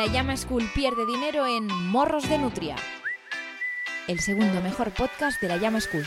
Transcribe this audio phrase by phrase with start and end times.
[0.00, 2.74] La Llama School pierde dinero en Morros de Nutria,
[4.08, 6.06] el segundo mejor podcast de la Llama School.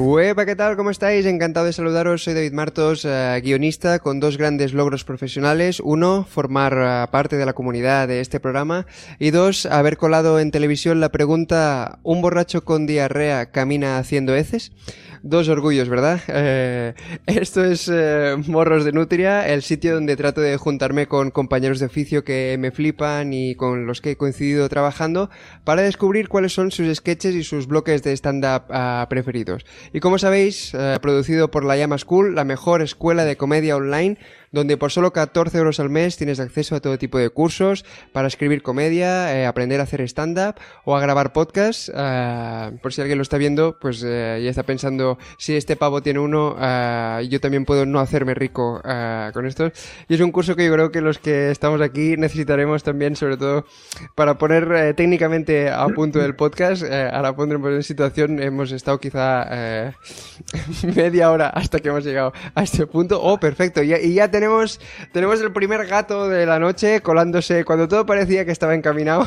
[0.00, 0.76] Hueva, ¿qué tal?
[0.76, 1.26] ¿Cómo estáis?
[1.26, 2.22] Encantado de saludaros.
[2.22, 5.80] Soy David Martos, eh, guionista con dos grandes logros profesionales.
[5.80, 8.86] Uno, formar eh, parte de la comunidad de este programa.
[9.18, 14.70] Y dos, haber colado en televisión la pregunta ¿Un borracho con diarrea camina haciendo heces?
[15.22, 16.20] Dos orgullos, ¿verdad?
[16.40, 16.94] Eh,
[17.26, 21.86] esto es eh, Morros de Nutria, el sitio donde trato de juntarme con compañeros de
[21.86, 25.28] oficio que me flipan y con los que he coincidido trabajando
[25.64, 29.66] para descubrir cuáles son sus sketches y sus bloques de stand-up ah, preferidos.
[29.92, 34.16] Y como sabéis, eh, producido por la Llama School, la mejor escuela de comedia online
[34.52, 38.28] donde por solo 14 euros al mes tienes acceso a todo tipo de cursos para
[38.28, 41.88] escribir comedia, eh, aprender a hacer stand-up o a grabar podcast.
[41.94, 46.02] Ah, por si alguien lo está viendo, pues eh, ya está pensando si este pavo
[46.02, 49.72] tiene uno, ah, yo también puedo no hacerme rico ah, con esto.
[50.08, 53.36] Y es un curso que yo creo que los que estamos aquí necesitaremos también, sobre
[53.36, 53.66] todo
[54.14, 56.82] para poner eh, técnicamente a punto el podcast.
[56.82, 59.94] ahora pondremos en situación, hemos estado quizá
[60.96, 63.20] media hora hasta que hemos llegado a este punto.
[63.22, 67.88] Oh, perfecto, y, y ya tenemos, tenemos el primer gato de la noche colándose cuando
[67.88, 69.26] todo parecía que estaba encaminado.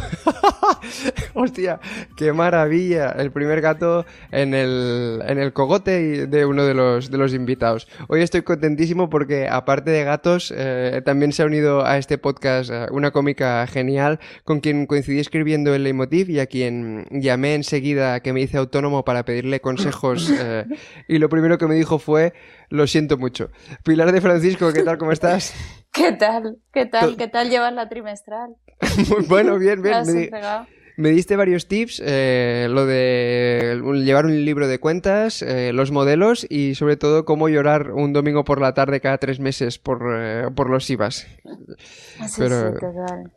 [1.33, 1.81] Hostia,
[2.15, 3.09] qué maravilla.
[3.09, 7.89] El primer gato en el, en el cogote de uno de los, de los invitados.
[8.07, 12.69] Hoy estoy contentísimo porque aparte de gatos, eh, también se ha unido a este podcast
[12.71, 18.21] eh, una cómica genial con quien coincidí escribiendo el leitmotiv y a quien llamé enseguida
[18.21, 20.31] que me hice autónomo para pedirle consejos.
[20.43, 20.65] Eh,
[21.07, 22.33] y lo primero que me dijo fue
[22.71, 23.51] lo siento mucho.
[23.83, 24.97] Pilar de Francisco, ¿qué tal?
[24.97, 25.53] ¿Cómo estás?
[25.91, 26.57] ¿Qué tal?
[26.73, 27.17] ¿Qué tal?
[27.17, 28.55] ¿Qué tal llevas la trimestral?
[29.09, 30.05] Muy bueno, bien, bien.
[30.05, 30.31] Me
[30.97, 36.75] diste varios tips, eh, lo de llevar un libro de cuentas, eh, los modelos y
[36.75, 40.69] sobre todo cómo llorar un domingo por la tarde cada tres meses por, eh, por
[40.69, 41.27] los IVAs.
[42.37, 42.73] Pero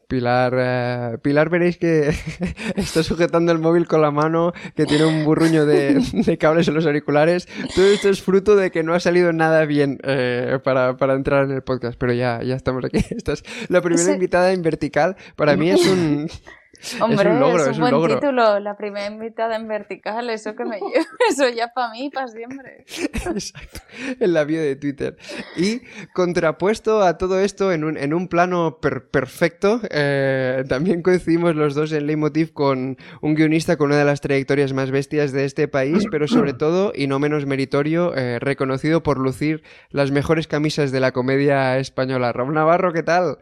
[0.09, 2.15] Pilar, Pilar veréis que
[2.77, 6.03] está sujetando el móvil con la mano, que tiene un burruño de,
[6.39, 7.49] cables en los auriculares.
[7.75, 9.99] Todo esto es fruto de que no ha salido nada bien
[10.63, 12.99] para, para, entrar en el podcast, pero ya, ya estamos aquí.
[13.11, 15.17] Esta es la primera invitada en vertical.
[15.37, 16.29] Para mí es un...
[17.01, 20.65] Hombre, es un, logro, es un buen título, la primera invitada en vertical, eso que
[20.65, 20.91] me llevo,
[21.31, 22.85] eso ya para mí, para siempre.
[23.13, 23.81] Exacto,
[24.21, 25.17] en la vida de Twitter.
[25.57, 25.81] Y
[26.13, 31.93] contrapuesto a todo esto, en un, en un plano perfecto, eh, también coincidimos los dos
[31.93, 36.05] en Leitmotiv con un guionista con una de las trayectorias más bestias de este país,
[36.11, 41.01] pero sobre todo, y no menos meritorio, eh, reconocido por lucir las mejores camisas de
[41.01, 42.33] la comedia española.
[42.33, 43.39] Raúl Navarro, ¿qué tal?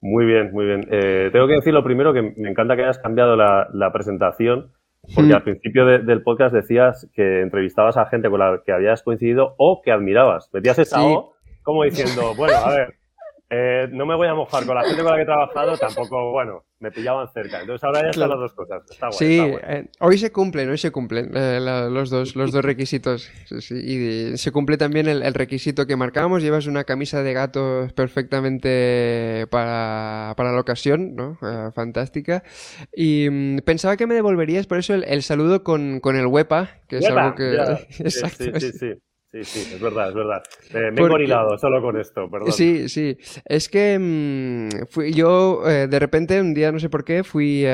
[0.00, 0.86] Muy bien, muy bien.
[0.90, 4.72] Eh, tengo que decir lo primero que me encanta que hayas cambiado la, presentación,
[5.14, 5.36] porque mm.
[5.36, 9.82] al principio del podcast decías que entrevistabas a gente con la que habías coincidido o
[9.82, 10.48] que admirabas.
[10.52, 12.94] Metías esa O como diciendo, bueno, a ver,
[13.52, 16.30] eh, no me voy a mojar con la gente con la que he trabajado, tampoco,
[16.30, 17.60] bueno, me pillaban cerca.
[17.60, 18.82] Entonces ahora ya están las dos cosas.
[18.88, 22.64] Está guay, sí, eh, hoy se cumplen, hoy se cumplen eh, los, dos, los dos
[22.64, 23.30] requisitos.
[23.70, 26.42] y se cumple también el, requisito que marcamos.
[26.42, 31.36] Llevas una camisa de gato perfectamente para, la ocasión, ¿no?
[31.74, 32.44] fantástica.
[32.94, 36.98] Y mm, pensaba que me devolverías por eso el, saludo con, con el huepa, que
[36.98, 37.54] es algo que...
[37.98, 38.44] Exacto.
[38.44, 38.72] sí, sí.
[38.78, 38.94] sí.
[39.32, 40.42] Sí, sí, es verdad, es verdad.
[40.72, 42.52] me he solo con esto, perdón.
[42.52, 43.16] Sí, sí.
[43.44, 47.64] Es que mm, fui, yo eh, de repente un día, no sé por qué, fui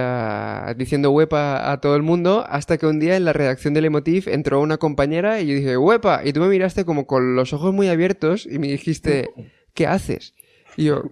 [0.77, 4.29] diciendo huepa a todo el mundo hasta que un día en la redacción del Emotiv
[4.29, 7.73] entró una compañera y yo dije huepa y tú me miraste como con los ojos
[7.73, 9.31] muy abiertos y me dijiste,
[9.73, 10.35] ¿qué haces?
[10.77, 11.05] Y yo,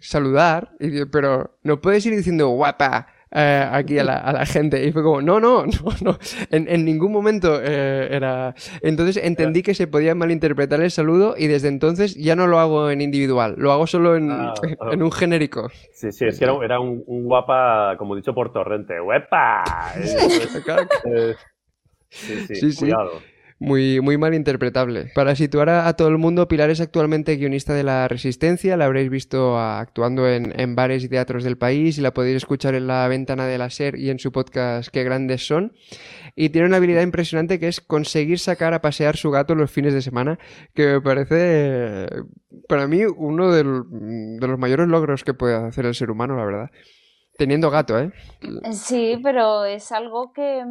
[0.00, 4.84] saludar, y pero no puedes ir diciendo guapa eh, aquí a la, a la, gente.
[4.84, 5.72] Y fue como, no, no, no,
[6.02, 6.18] no.
[6.50, 8.54] En, en ningún momento eh, era.
[8.82, 12.90] Entonces entendí que se podía malinterpretar el saludo y desde entonces ya no lo hago
[12.90, 14.54] en individual, lo hago solo en, ah,
[14.92, 15.68] en un genérico.
[15.92, 19.00] Sí, sí, es que era, era un, guapa, como dicho por Torrente.
[19.00, 19.64] ¡Huepa!
[22.10, 23.20] sí, sí, sí, cuidado
[23.58, 25.10] muy, muy mal interpretable.
[25.14, 29.10] Para situar a, todo el mundo, Pilar es actualmente guionista de La Resistencia, la habréis
[29.10, 33.08] visto actuando en, en, bares y teatros del país y la podéis escuchar en La
[33.08, 35.72] Ventana de la Ser y en su podcast Qué Grandes Son.
[36.36, 39.92] Y tiene una habilidad impresionante que es conseguir sacar a pasear su gato los fines
[39.92, 40.38] de semana,
[40.72, 42.06] que me parece,
[42.68, 46.70] para mí, uno de los mayores logros que puede hacer el ser humano, la verdad.
[47.36, 48.12] Teniendo gato, ¿eh?
[48.72, 50.64] Sí, pero es algo que,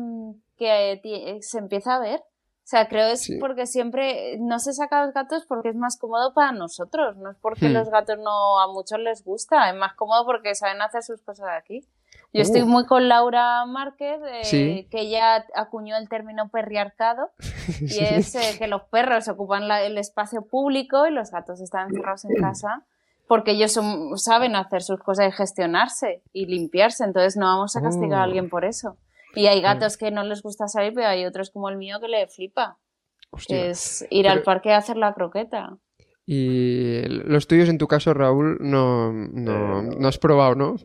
[0.57, 2.21] que se empieza a ver.
[2.67, 6.33] O sea, creo es porque siempre no se saca los gatos porque es más cómodo
[6.33, 7.71] para nosotros, no es porque hmm.
[7.71, 11.47] los gatos no a muchos les gusta, es más cómodo porque saben hacer sus cosas
[11.57, 11.87] aquí.
[12.33, 12.65] Yo estoy uh.
[12.65, 14.19] muy con Laura Márquez,
[14.51, 17.31] eh, que ella acuñó el término perriarcado,
[17.79, 22.25] y es eh, que los perros ocupan el espacio público y los gatos están encerrados
[22.25, 22.83] en casa
[23.29, 23.79] porque ellos
[24.15, 28.25] saben hacer sus cosas y gestionarse y limpiarse, entonces no vamos a castigar a oh.
[28.25, 28.97] alguien por eso.
[29.35, 32.07] Y hay gatos que no les gusta salir, pero hay otros como el mío que
[32.07, 32.77] le flipa.
[33.49, 35.77] es ir al parque a hacer la croqueta.
[36.29, 40.75] Y los tuyos, en tu caso, Raúl, no, no, eh, no has probado, ¿no?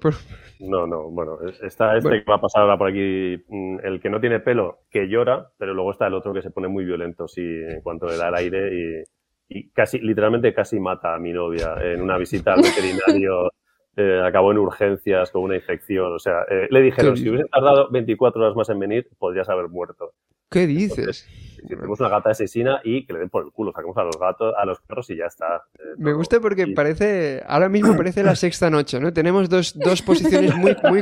[0.61, 4.09] No, no, bueno, está este que va a pasar ahora por aquí, mm, el que
[4.09, 7.27] no tiene pelo, que llora, pero luego está el otro que se pone muy violento
[7.27, 9.05] si en cuanto le da el aire
[9.49, 13.51] y, casi, literalmente casi mata a mi novia en una visita al veterinario.
[13.95, 16.15] Eh, acabó en urgencias con una infección.
[16.15, 19.69] O sea, eh, le dijeron, si hubiese tardado 24 horas más en venir, podrías haber
[19.69, 20.13] muerto.
[20.51, 21.29] ¿Qué dices?
[21.67, 23.73] Tenemos una gata asesina y que le den por el culo.
[23.73, 25.65] Saquemos a los gatos, a los perros y ya está.
[25.79, 29.13] Eh, Me gusta porque parece, ahora mismo parece la sexta noche, ¿no?
[29.13, 31.01] Tenemos dos, dos posiciones muy, muy,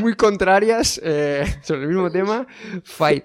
[0.00, 2.46] muy contrarias eh, sobre el mismo tema.
[2.84, 3.24] Fight.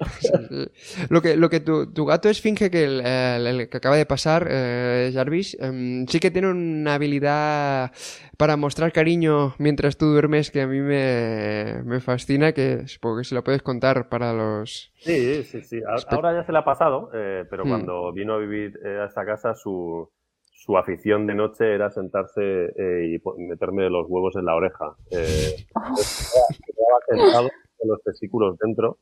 [1.10, 4.48] Lo que, lo que tu, tu gato es finge que el, que acaba de pasar,
[4.50, 7.92] eh, Jarvis, em, sí que tiene una habilidad
[8.38, 13.24] para mostrar cariño mientras tú duermes que a mí me, me fascina, que supongo que
[13.24, 14.92] si lo puedes contar para los...
[14.98, 15.82] Sí, sí, sí.
[16.10, 17.70] Ahora ya se la pasado, eh, pero hmm.
[17.70, 20.10] cuando vino a vivir eh, a esta casa su,
[20.42, 24.96] su afición de noche era sentarse eh, y meterme los huevos en la oreja.
[25.12, 25.66] Eh,
[27.10, 29.00] sentado con los testículos dentro,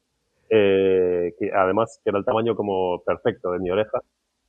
[0.49, 3.99] que además que era el tamaño como perfecto de mi oreja.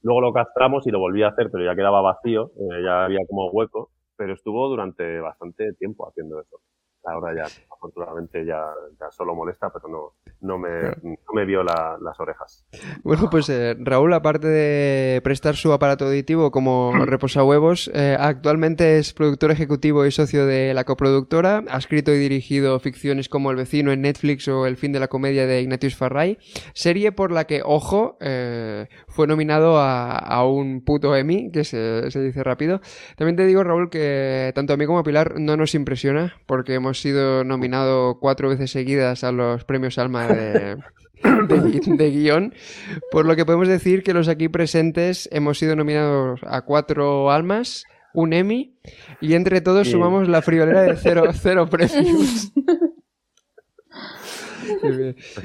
[0.03, 2.53] Luego lo castramos y lo volví a hacer, pero ya quedaba vacío,
[2.83, 3.91] ya había como hueco
[4.21, 6.61] pero estuvo durante bastante tiempo haciendo eso.
[7.05, 8.63] Ahora ya, afortunadamente, ya,
[9.01, 10.69] ya solo molesta, pero no, no me,
[11.03, 12.65] no me vio las orejas.
[13.03, 19.15] Bueno, pues eh, Raúl, aparte de prestar su aparato auditivo como reposahuevos, eh, actualmente es
[19.15, 21.65] productor ejecutivo y socio de la coproductora.
[21.69, 25.09] Ha escrito y dirigido ficciones como El vecino en Netflix o El fin de la
[25.09, 26.39] comedia de Ignatius Farray,
[26.75, 32.11] serie por la que, ojo, eh, fue nominado a, a, un puto Emmy, que se,
[32.11, 32.81] se dice rápido.
[33.17, 36.75] También te digo, Raúl, que tanto a mí como a Pilar no nos impresiona, porque
[36.75, 40.77] hemos sido nominado cuatro veces seguidas a los premios Alma de,
[41.23, 42.55] de, guion,
[43.11, 47.85] por lo que podemos decir que los aquí presentes hemos sido nominados a cuatro Almas,
[48.15, 48.79] un Emmy,
[49.21, 52.53] y entre todos sumamos la friolera de cero, cero premios.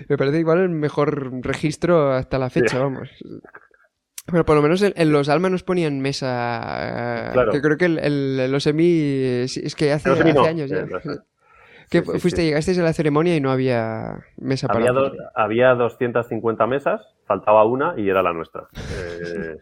[0.08, 3.10] Me parece igual el mejor registro hasta la fecha, vamos.
[4.26, 7.32] Pero por lo menos en, los Alma nos ponían mesa.
[7.34, 10.86] Eh, que creo que el, los Emmy es que hace, hace años ya.
[11.90, 15.12] ¿Qué, fuiste, llegasteis a la ceremonia y no había mesa había para...
[15.36, 18.68] había 250 mesas, faltaba una y era la nuestra.
[18.76, 19.58] Eh,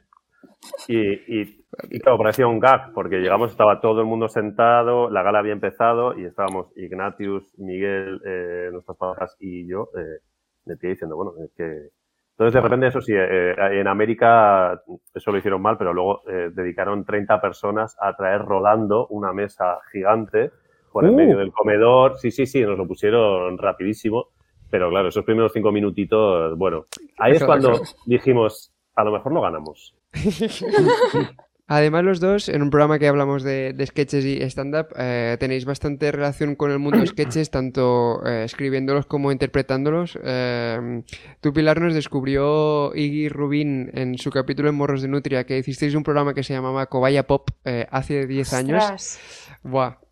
[0.87, 5.39] y, y, claro, parecía un gag, porque llegamos, estaba todo el mundo sentado, la gala
[5.39, 10.19] había empezado y estábamos Ignatius, Miguel, eh, nuestras parejas y yo, eh,
[10.65, 11.89] de pie diciendo, bueno, es que...
[12.31, 14.81] Entonces, de repente, eso sí, eh, en América
[15.13, 20.51] eso lo hicieron mal, pero luego dedicaron 30 personas a traer rodando una mesa gigante
[20.93, 21.39] por el medio uh.
[21.39, 22.17] del comedor.
[22.17, 24.27] Sí, sí, sí, nos lo pusieron rapidísimo.
[24.69, 26.85] Pero claro, esos primeros cinco minutitos, bueno,
[27.19, 29.93] ahí es cuando dijimos, a lo mejor no ganamos.
[31.67, 36.11] Además, los dos, en un programa que hablamos de, sketches y stand-up, eh, tenéis bastante
[36.11, 40.19] relación con el mundo de sketches, tanto eh, escribiéndolos como interpretándolos.
[40.23, 41.03] Eh,
[41.39, 45.95] tú, Pilar, nos descubrió Iggy Rubin en su capítulo en Morros de Nutria, que hicisteis
[45.95, 47.49] un programa que se llamaba Cobaya Pop
[47.91, 49.19] hace 10 años.
[49.63, 50.02] Buah,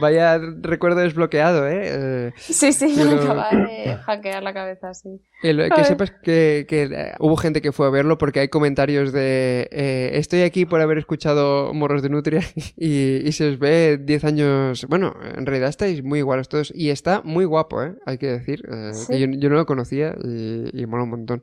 [0.00, 2.32] Vaya recuerdo desbloqueado, ¿eh?
[2.36, 5.20] Sí, sí, me acaba de hackear la cabeza, sí.
[5.40, 10.10] que sepas que, eh, hubo gente que fue a verlo porque hay comentarios de eh,
[10.14, 12.42] estoy aquí por haber escuchado Morros de Nutria
[12.76, 14.86] y, se os ve 10 años...
[14.88, 17.94] Bueno, en realidad estáis muy iguales todos y está muy guapo, ¿eh?
[18.06, 18.62] Hay que decir.
[19.10, 21.42] yo, no lo conocía y, y mola un montón.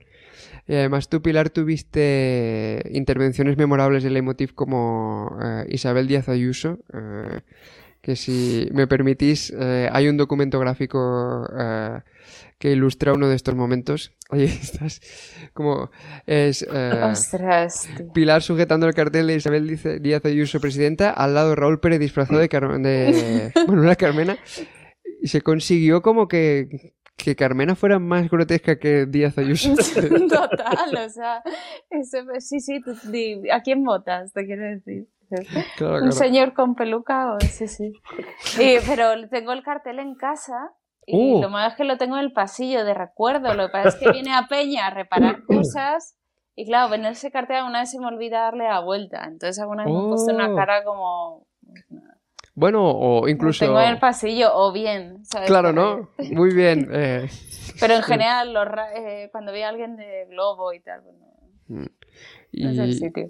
[0.68, 7.40] Y además tú, Pilar, tuviste intervenciones memorables de Leitmotiv como eh, Isabel Díaz Ayuso, eh,
[8.02, 11.48] que si me permitís, eh, hay un documento gráfico
[12.60, 14.14] que ilustra uno de estos momentos.
[14.30, 15.00] Oye, estás
[15.54, 15.90] como
[16.26, 16.68] es
[18.14, 22.48] Pilar sujetando el cartel de Isabel Díaz Ayuso, presidenta, al lado Raúl Pérez disfrazado de,
[22.50, 24.38] de bueno, una Carmena.
[25.22, 29.74] Y se consiguió como que, que Carmena fuera más grotesca que Díaz Ayuso.
[30.30, 31.44] Total, o sea,
[32.40, 32.82] sí, sí,
[33.52, 34.32] ¿a quién votas?
[34.34, 35.08] Te quiero decir.
[35.82, 37.92] Un señor con peluca, o, sí, sí.
[38.88, 40.72] pero tengo el cartel en casa
[41.06, 41.42] y uh.
[41.42, 43.54] lo malo es que lo tengo en el pasillo de recuerdo.
[43.54, 46.18] Lo que pasa es que viene a Peña a reparar cosas
[46.56, 49.26] y claro, en ese cartel alguna vez se me olvida darle la vuelta.
[49.26, 50.56] Entonces alguna vez me he puesto una oh.
[50.56, 51.47] cara como...
[52.58, 53.66] Bueno, o incluso...
[53.66, 55.22] tengo en el pasillo, o bien.
[55.46, 56.10] Claro, ¿no?
[56.32, 56.90] Muy bien.
[56.92, 57.28] Eh.
[57.80, 58.52] Pero en general,
[58.96, 61.20] eh, cuando vi a alguien de Globo y tal, bueno,
[61.68, 61.86] mm.
[62.54, 62.68] y...
[62.68, 63.28] es el sitio.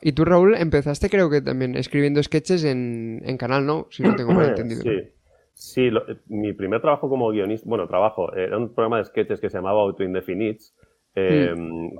[0.00, 3.88] Y tú, Raúl, empezaste creo que también escribiendo sketches en, en canal, ¿no?
[3.90, 4.80] Si no tengo mal entendido.
[4.80, 5.10] Sí,
[5.52, 5.90] sí
[6.28, 9.82] mi primer trabajo como guionista, bueno, trabajo, era un programa de sketches que se llamaba
[9.82, 10.74] Auto Indefinites.
[11.14, 11.98] Eh, mm.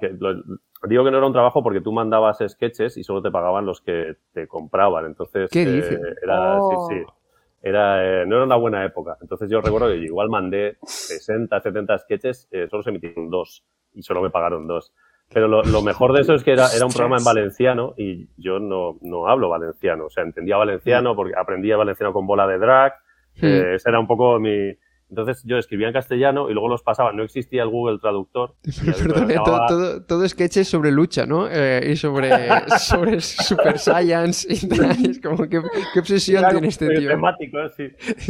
[0.88, 3.80] Digo que no era un trabajo porque tú mandabas sketches y solo te pagaban los
[3.80, 5.06] que te compraban.
[5.06, 7.02] Entonces, ¿Qué eh, era, sí, sí.
[7.06, 7.14] Oh.
[7.62, 9.16] Era, eh, no era una buena época.
[9.20, 13.64] Entonces yo recuerdo que igual mandé 60, 70 sketches, solo se emitieron dos
[13.94, 14.92] y solo me pagaron dos.
[15.32, 18.28] Pero lo, lo, mejor de eso es que era, era un programa en valenciano y
[18.36, 20.06] yo no, no hablo valenciano.
[20.06, 22.94] O sea, entendía valenciano porque aprendía valenciano con bola de drag.
[23.42, 24.72] Eh, ese era un poco mi,
[25.08, 27.12] entonces yo escribía en castellano y luego los pasaba.
[27.12, 28.56] No existía el Google Traductor.
[28.96, 31.48] Perdón, todo, todo, todo, sketches sobre lucha, ¿no?
[31.48, 32.30] Eh, y sobre,
[32.78, 34.56] sobre Super Science y
[35.10, 37.10] Es como, ¿qué, qué obsesión tiene este tío?
[37.10, 37.88] temático, sí.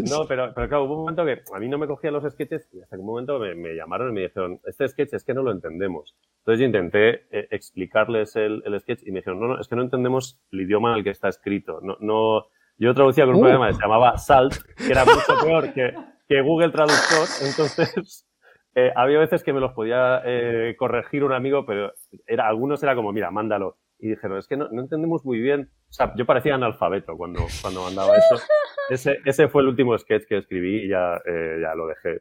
[0.09, 2.69] No, pero, pero claro, hubo un momento que a mí no me cogían los sketches
[2.73, 5.33] y hasta que un momento me, me, llamaron y me dijeron, este sketch es que
[5.33, 6.15] no lo entendemos.
[6.41, 9.77] Entonces yo intenté eh, explicarles el, el, sketch y me dijeron, no, no, es que
[9.77, 11.81] no entendemos el idioma en el que está escrito.
[11.83, 12.47] No, no...
[12.79, 13.45] Yo traducía con un uh.
[13.45, 15.95] programa que se llamaba Salt, que era mucho peor que
[16.29, 18.27] que Google Traductor, entonces
[18.75, 21.93] eh, había veces que me los podía eh, corregir un amigo, pero
[22.27, 23.79] era, algunos era como, mira, mándalo.
[23.99, 25.71] Y dijeron, es que no, no, entendemos muy bien.
[25.89, 28.37] O sea, yo parecía analfabeto cuando, cuando mandaba eso.
[28.89, 32.21] Ese, ese fue el último sketch que escribí y ya, eh, ya lo dejé.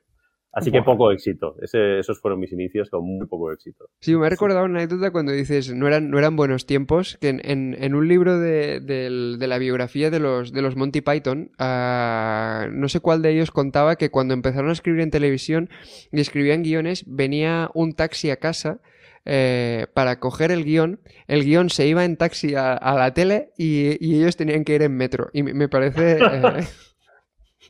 [0.56, 1.58] Así que poco éxito.
[1.62, 3.90] esos fueron mis inicios con muy poco éxito.
[4.00, 7.28] Sí, me ha recordado una anécdota cuando dices no eran, no eran buenos tiempos, que
[7.28, 12.72] en, en, un libro de, de, la biografía de los, de los Monty Python, uh,
[12.72, 15.70] no sé cuál de ellos contaba que cuando empezaron a escribir en televisión
[16.14, 18.80] y escribían guiones, venía un taxi a casa.
[19.28, 23.50] Eh, para coger el guion, el guion se iba en taxi a, a la tele
[23.58, 25.32] y, y, ellos tenían que ir en metro.
[25.34, 26.20] Y me, parece...
[26.32, 26.66] Eh,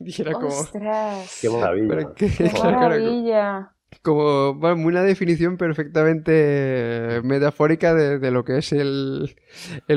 [0.42, 1.38] ¡Ostras!
[1.40, 2.14] ¡Qué maravilla!
[2.14, 3.72] ¡Qué maravilla!
[4.02, 9.36] Como una definición perfectamente metafórica de, lo que es el,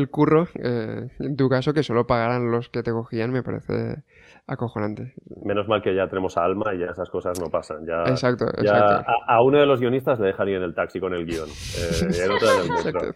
[0.10, 0.48] curro.
[0.56, 4.04] Eh, en tu caso, que solo pagaran los que te cogían, me parece
[4.48, 5.14] acojonante.
[5.44, 7.86] Menos mal que ya tenemos a Alma y ya esas cosas no pasan.
[7.86, 8.46] Ya, exacto,
[9.28, 11.50] A, uno de los guionistas le dejaría en el taxi con el guion.
[11.50, 13.16] Eh, y el otro en el metro.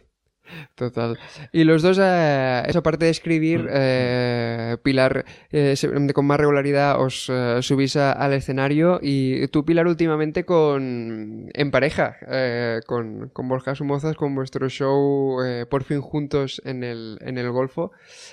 [0.75, 1.17] Total.
[1.51, 5.75] Y los dos, eh, eso aparte de escribir, eh, Pilar, eh,
[6.13, 7.31] con más regularidad os
[7.62, 12.17] subís al escenario y tú, Pilar, últimamente con en pareja,
[12.85, 15.38] con, con, Borja Sumozas, con vuestro show
[15.69, 17.91] Por fin juntos en el, en el Golfo.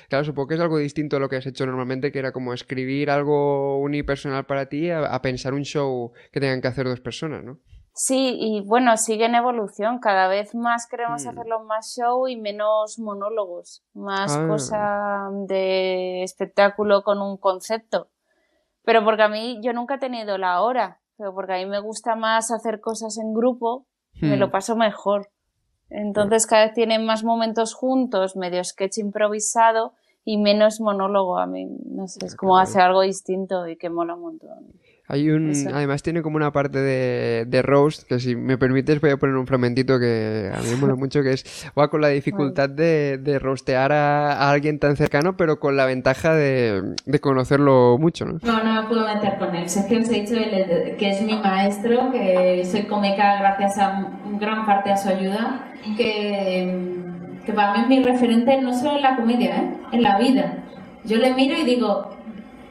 [0.09, 2.53] Claro, supongo que es algo distinto a lo que has hecho normalmente, que era como
[2.55, 7.45] escribir algo unipersonal para ti a pensar un show que tengan que hacer dos personas,
[7.45, 7.61] ¿no?
[8.03, 9.99] Sí, y bueno, sigue en evolución.
[9.99, 11.29] Cada vez más queremos mm.
[11.29, 14.47] hacerlo más show y menos monólogos, más ah.
[14.49, 18.09] cosa de espectáculo con un concepto.
[18.87, 21.79] Pero porque a mí yo nunca he tenido la hora, pero porque a mí me
[21.79, 23.87] gusta más hacer cosas en grupo,
[24.23, 24.51] me lo hmm.
[24.51, 25.29] paso mejor.
[25.91, 29.93] Entonces cada vez tienen más momentos juntos, medio sketch improvisado
[30.25, 31.37] y menos monólogo.
[31.37, 34.73] A mí, no sé, es como hacer algo distinto y que mola un montón.
[35.11, 39.11] Hay un, además tiene como una parte de, de roast, que si me permites voy
[39.11, 42.09] a poner un fragmentito que a mí me mola mucho, que es va con la
[42.09, 47.99] dificultad de, de rostear a, alguien tan cercano, pero con la ventaja de, de conocerlo
[47.99, 48.39] mucho, ¿no?
[48.43, 49.69] No, no me puedo meter con él.
[49.69, 50.35] Sergio os he dicho
[50.97, 56.73] que es mi maestro, que soy cómica gracias a gran parte a su ayuda, que,
[57.45, 59.71] que para mí es mi referente no solo en la comedia, ¿eh?
[59.91, 60.65] en la vida.
[61.05, 62.11] Yo le miro y digo,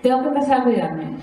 [0.01, 1.17] tengo que empezar a cuidarme.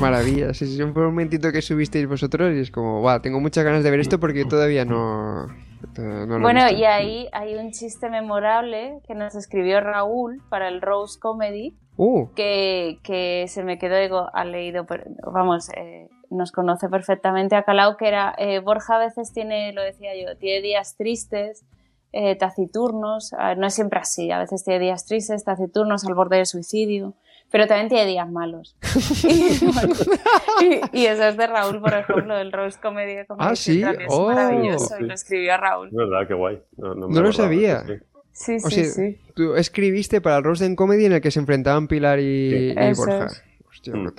[0.00, 3.64] Maravilla, sí, sí, fue un momentito que subisteis vosotros y es como, wow, tengo muchas
[3.64, 9.00] ganas de ver esto porque todavía no, no bueno, y ahí hay un chiste memorable
[9.06, 12.28] que nos escribió Raúl para el Rose Comedy, uh.
[12.34, 14.86] que, que, se me quedó, digo, ha leído,
[15.32, 19.82] vamos, eh, nos conoce perfectamente a Calau, que era, eh, Borja a veces tiene, lo
[19.82, 21.64] decía yo, tiene días tristes,
[22.12, 26.46] eh, taciturnos, no es siempre así, a veces tiene días tristes, taciturnos, al borde del
[26.46, 27.14] suicidio,
[27.50, 28.76] pero también tiene días malos.
[30.92, 33.26] y, eso es de Raúl, por ejemplo, el Rose Comedy.
[33.38, 35.88] Ah, sí, es oh, maravilloso, y lo escribió Raúl.
[35.88, 36.62] Es verdad, qué guay.
[36.76, 37.84] No, lo sabía.
[38.32, 42.18] Sí, sí, sí, Tú escribiste para el Rose Comedy en el que se enfrentaban Pilar
[42.20, 43.28] y, Borja.
[43.68, 44.12] Hostia, mm.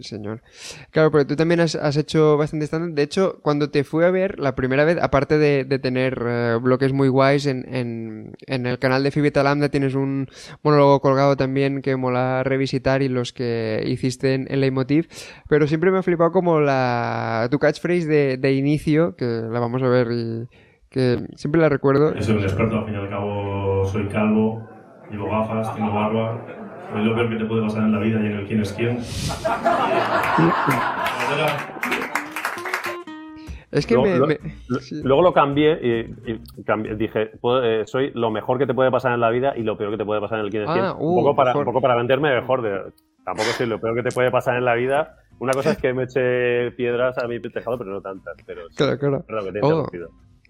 [0.00, 0.42] Señor.
[0.90, 4.38] Claro, pero tú también has, hecho bastante stand De hecho, cuando te fui a ver
[4.38, 9.42] la primera vez, aparte de, tener eh, bloques muy guays en, el canal de Fibeta
[9.42, 10.28] Lambda, tienes un
[10.62, 15.08] monólogo colgado también que mola revisitar y los que hiciste en, en Leitmotiv.
[15.48, 19.82] Pero siempre me ha flipado como la tu catchphrase de, de inicio, que la vamos
[19.82, 20.48] a ver y
[20.90, 22.20] que siempre la recuerdo.
[22.20, 24.68] Soy un experto, al fin y al cabo soy calvo,
[25.10, 26.59] llevo gafas, tengo barba.
[26.96, 28.72] Es lo peor que te puede pasar en la vida y en el quién es
[28.72, 28.98] quién.
[33.72, 34.36] Es que luego, me,
[35.04, 36.02] luego lo cambié y,
[36.96, 37.30] dije,
[37.62, 39.96] eh, soy lo mejor que te puede pasar en la vida y lo peor que
[39.96, 40.84] te puede pasar en el quién es quién.
[40.84, 42.62] Ah, un, poco uh, para, un poco para venderme mejor.
[42.62, 42.90] De,
[43.24, 45.18] tampoco soy lo peor que te puede pasar en la vida.
[45.38, 48.34] Una cosa es que me eche piedras a mi tejado, pero no tantas.
[48.44, 49.24] Pero claro, claro.
[49.24, 50.00] Perdón, que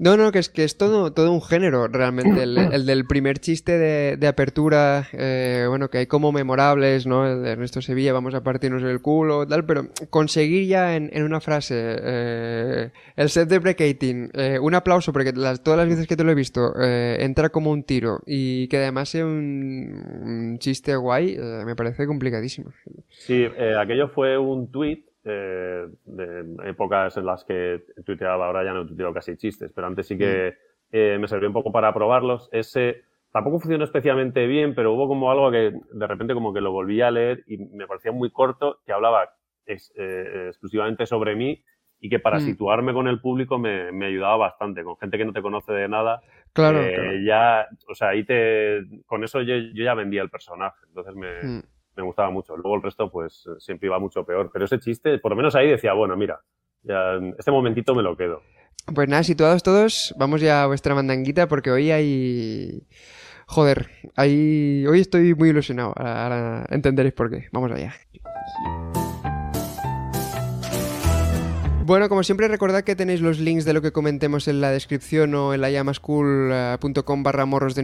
[0.01, 2.43] no, no, que es que es todo, todo un género realmente.
[2.43, 2.55] El,
[2.87, 7.27] del primer chiste de, apertura, eh, bueno, que hay como memorables, ¿no?
[7.27, 11.39] El de Ernesto Sevilla, vamos a partirnos el culo, tal, pero conseguir ya en, una
[11.41, 16.25] frase eh, el set deprecating, eh, un aplauso, porque las, todas las veces que te
[16.25, 21.37] lo he visto, eh, entra como un tiro y que además sea un, chiste guay,
[21.67, 22.73] me parece complicadísimo.
[23.11, 23.47] Sí,
[23.79, 29.13] aquello fue un tweet eh, de épocas en las que tuiteaba, ahora ya no tuiteo
[29.13, 30.89] casi chistes, pero antes sí que mm.
[30.93, 32.49] eh, me sirvió un poco para probarlos.
[32.53, 36.73] Ese tampoco funcionó especialmente bien, pero hubo como algo que de repente como que lo
[36.73, 39.29] volví a leer y me parecía muy corto, que hablaba
[39.67, 41.63] eh, exclusivamente sobre mí
[42.01, 42.41] y que para mm.
[42.41, 45.87] situarme con el público me, me, ayudaba bastante, con gente que no te conoce de
[45.87, 46.23] nada.
[46.55, 46.81] Claro,
[47.25, 51.43] Ya, o sea, ahí te, con eso yo, yo ya vendía el personaje, entonces me...
[51.43, 51.63] Mm
[52.01, 52.57] me gustaba mucho.
[52.57, 54.51] Luego el resto, pues siempre iba mucho peor.
[54.53, 56.41] Pero ese chiste, por lo menos ahí decía, bueno, mira,
[56.83, 58.43] ya este momentito me lo quedo.
[58.95, 62.87] Pues nada, situados todos, vamos ya a vuestra mandanguita porque hoy hay...
[63.47, 64.87] Joder, hay...
[64.87, 65.93] hoy estoy muy ilusionado.
[65.97, 67.49] Ahora entenderéis por qué.
[67.53, 67.95] Vamos allá.
[71.91, 75.35] Bueno, como siempre recordad que tenéis los links de lo que comentemos en la descripción
[75.35, 77.75] o en la llamaschool.com barra morros.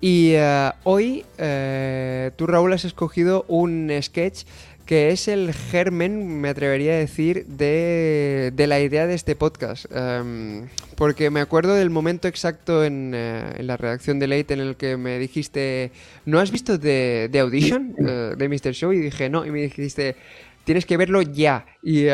[0.00, 4.44] Y eh, hoy eh, tú, Raúl, has escogido un sketch
[4.84, 9.86] que es el germen, me atrevería a decir, de, la idea de este podcast.
[9.90, 14.76] Em, porque me acuerdo del momento exacto en, eh, la redacción de Late en el
[14.76, 15.90] que me dijiste,
[16.24, 18.74] ¿no has visto de, de Audition de Mr.
[18.74, 18.92] Show?
[18.92, 20.14] Y dije, no, y me dijiste,
[20.62, 21.66] tienes que verlo ya.
[21.82, 22.04] Y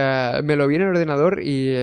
[0.42, 1.74] me lo vi en el ordenador y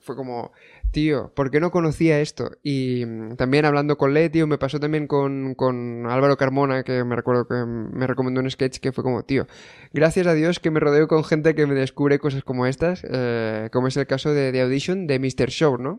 [0.00, 0.50] fue como
[0.92, 2.50] tío, ¿por qué no conocía esto?
[2.62, 7.16] Y mm, también hablando con Leti, me pasó también con, con, Álvaro Carmona, que me
[7.16, 9.46] recuerdo que me recomendó un sketch que fue como, tío,
[9.92, 13.68] gracias a Dios que me rodeo con gente que me descubre cosas como estas, eh,
[13.72, 15.50] como es el caso de, The Audition de Mr.
[15.50, 15.98] Show, ¿no?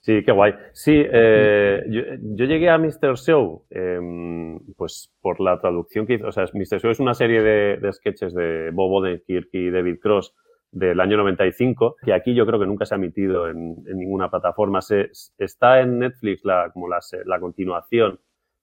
[0.00, 0.52] Sí, qué guay.
[0.72, 3.16] Sí, eh, yo, llegué a Mr.
[3.16, 6.80] Show, em, pues por la traducción que hizo, o sea, Mr.
[6.80, 10.34] Show es una serie de, de sketches de Bob Odenkirk y David Cross,
[10.72, 14.80] del año 95, que aquí yo creo que nunca se ha emitido en, ninguna plataforma.
[14.80, 18.18] Se, está en Netflix la, como la, la continuación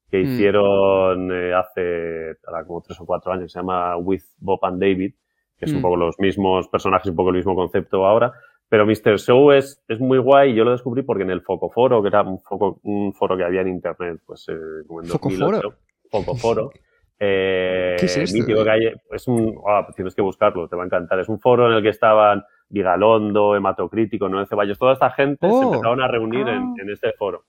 [0.09, 0.25] que hmm.
[0.25, 5.13] hicieron eh, hace como tres o cuatro años, se llama With Bob and David,
[5.57, 5.81] que es un hmm.
[5.83, 8.33] poco los mismos personajes, un poco el mismo concepto ahora.
[8.67, 9.17] Pero Mr.
[9.19, 12.39] Show es, es muy guay yo lo descubrí porque en el Focoforo, que era un,
[12.39, 14.55] foco, un foro que había en internet, pues eh,
[14.87, 15.73] como en 2008,
[16.11, 16.69] Focoforo,
[17.19, 21.19] eh, ¿Qué es es un, ah, tienes que buscarlo, te va a encantar.
[21.19, 25.53] Es un foro en el que estaban Vigalondo, Hematocrítico, de Ceballos, toda esta gente se
[25.53, 25.63] oh.
[25.63, 26.73] empezaron a reunir ah.
[26.81, 27.45] en, este foro.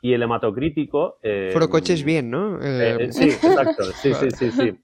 [0.00, 1.18] Y el hematocrítico.
[1.22, 2.60] Eh, foro coches bien, ¿no?
[2.60, 3.84] Eh, eh, sí, exacto.
[3.84, 4.78] Sí, sí, sí, sí.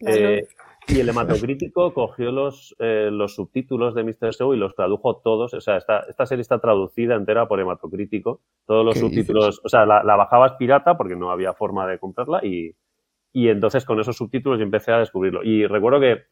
[0.88, 4.34] y el hematocrítico cogió los, los subtítulos de Mr.
[4.34, 5.54] Show y los tradujo todos.
[5.54, 8.40] O sea, esta, esta serie está traducida entera por hematocrítico.
[8.66, 9.60] Todos los subtítulos.
[9.62, 12.74] O sea, la, la, bajabas pirata porque no había forma de comprarla y,
[13.34, 15.42] y entonces con esos subtítulos yo empecé a descubrirlo.
[15.42, 16.22] Y recuerdo que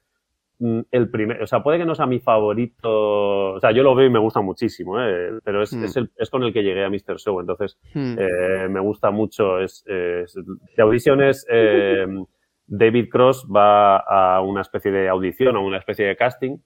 [0.61, 3.97] mm, el primer, o sea, puede que no sea mi favorito, o sea, yo lo
[3.97, 5.33] veo y me gusta muchísimo, ¿eh?
[5.45, 5.85] pero es, hmm.
[5.85, 7.19] es, el, es, con el que llegué a Mr.
[7.19, 8.15] Show, entonces hmm.
[8.19, 9.59] eh, me gusta mucho.
[9.59, 12.07] Es, es de audiciones, eh,
[12.69, 16.59] David Cross va a una especie de audición, a una especie de casting,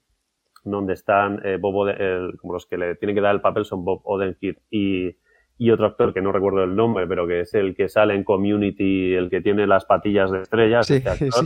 [0.63, 3.83] donde están eh, Bob el, como los que le tienen que dar el papel son
[3.83, 5.17] Bob Odenkirk y
[5.57, 8.23] y otro actor que no recuerdo el nombre, pero que es el que sale en
[8.23, 10.89] Community, el que tiene las patillas de estrellas.
[10.89, 11.45] este actor.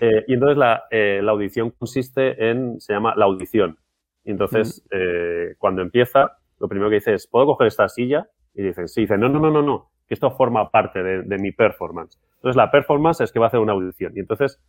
[0.00, 3.78] Eh, y entonces la, eh, la, audición consiste en, se llama la audición.
[4.24, 4.94] Y entonces, mm.
[4.94, 8.28] eh, cuando empieza, lo primero que dice es, ¿puedo coger esta silla?
[8.52, 11.38] Y dicen, sí, dicen, no, no, no, no, no, que esto forma parte de, de
[11.38, 12.20] mi performance.
[12.34, 14.12] Entonces la performance es que va a hacer una audición.
[14.16, 14.60] Y entonces,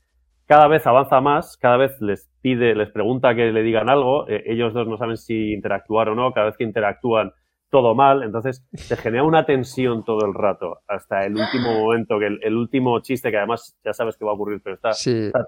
[0.45, 4.73] cada vez avanza más, cada vez les pide, les pregunta que le digan algo, ellos
[4.73, 7.33] dos no saben si interactuar o no, cada vez que interactúan
[7.71, 12.27] todo mal, entonces se genera una tensión todo el rato, hasta el último momento, que
[12.27, 14.91] el, último chiste, que además ya sabes que va a ocurrir, pero está,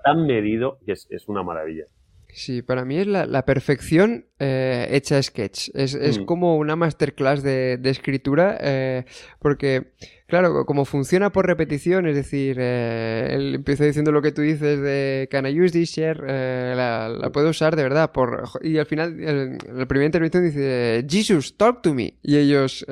[0.04, 1.86] tan medido que es, es una maravilla.
[2.34, 5.70] Sí, para mí es la, perfección eh, hecha sketch.
[5.76, 6.26] Es, mm.
[6.26, 9.06] como una masterclass de, escritura, eh,
[9.40, 9.94] porque,
[10.28, 14.82] claro, como funciona por repetición, es decir, eh, él empieza diciendo lo que tú dices
[14.82, 18.12] de Can I use this share, la, puedo usar de verdad.
[18.12, 22.18] por Y al final, el, la primera intervención dice, Jesus, talk to me.
[22.22, 22.86] Y ellos,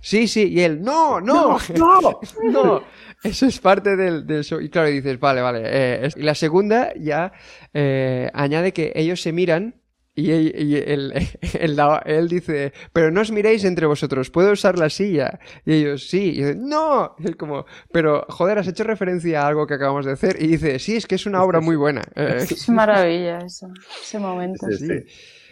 [0.00, 2.82] sí, sí, y él, no, no, no, no.
[3.22, 4.60] Eso es parte del, show.
[4.60, 5.62] Y claro, dices, vale, vale.
[5.64, 7.32] Eh, y la segunda ya
[7.74, 9.74] eh, añade que ellos se miran
[10.20, 11.12] y, él,
[12.04, 15.38] él, dice, pero no os miréis entre vosotros, ¿puedo usar la silla?
[15.64, 16.30] Y ellos, sí.
[16.30, 17.14] Y dice, no.
[17.18, 20.36] Y él como, pero joder, has hecho referencia a algo que acabamos de hacer.
[20.40, 22.02] Y dice, sí, es que es una obra muy buena.
[22.38, 23.68] Es maravilla eso,
[24.00, 24.66] ese momento.
[24.70, 24.92] Sí, sí.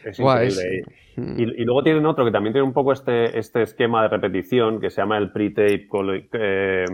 [0.05, 0.85] Es increíble.
[1.17, 1.41] Mm.
[1.41, 4.91] Y, luego tienen otro que también tiene un poco este, este esquema de repetición que
[4.91, 5.89] se llama el pre-tape
[6.33, 6.85] eh,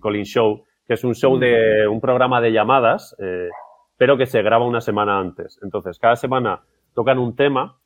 [0.00, 3.48] calling show, que es un show de un programa de llamadas, eh,
[3.96, 5.58] pero que se graba una semana antes.
[5.62, 6.62] Entonces, cada semana
[6.94, 7.78] tocan un tema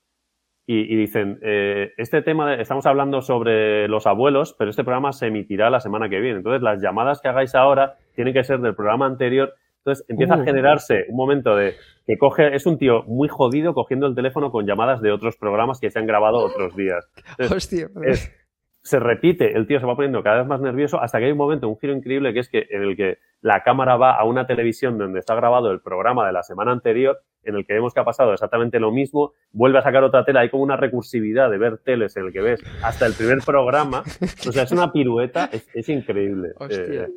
[0.68, 5.70] y, dicen, eh, este tema, estamos hablando sobre los abuelos, pero este programa se emitirá
[5.70, 6.38] la semana que viene.
[6.38, 9.54] Entonces, las llamadas que hagáis ahora tienen que ser del programa anterior
[9.86, 10.44] entonces empieza a uh.
[10.44, 14.66] generarse un momento de que coge, es un tío muy jodido cogiendo el teléfono con
[14.66, 17.08] llamadas de otros programas que se han grabado otros días.
[17.38, 17.88] Hostia.
[18.86, 21.38] Se repite, el tío se va poniendo cada vez más nervioso hasta que hay un
[21.38, 24.46] momento, un giro increíble que es que en el que la cámara va a una
[24.46, 27.98] televisión donde está grabado el programa de la semana anterior, en el que vemos que
[27.98, 31.58] ha pasado exactamente lo mismo, vuelve a sacar otra tela, hay como una recursividad de
[31.58, 34.04] ver teles en el que ves hasta el primer programa,
[34.48, 36.52] o sea, es una pirueta, es, increíble.
[36.56, 36.78] Hostia.
[36.78, 37.08] Eh,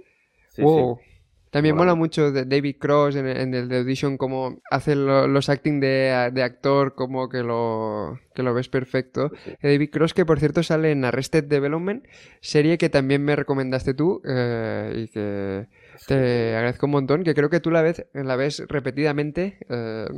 [0.47, 1.08] sí, sí.
[1.51, 6.41] También mola mucho de David Cross en, el de Audition, como hace los acting de,
[6.43, 9.31] actor, como que lo, que lo ves perfecto.
[9.61, 12.05] David Cross, que por cierto sale en Arrested Development,
[12.39, 15.67] serie que también me recomendaste tú eh, y que
[16.07, 19.57] te agradezco un montón, que creo que tú la ves, la ves repetidamente.
[19.69, 20.17] Eh, yo,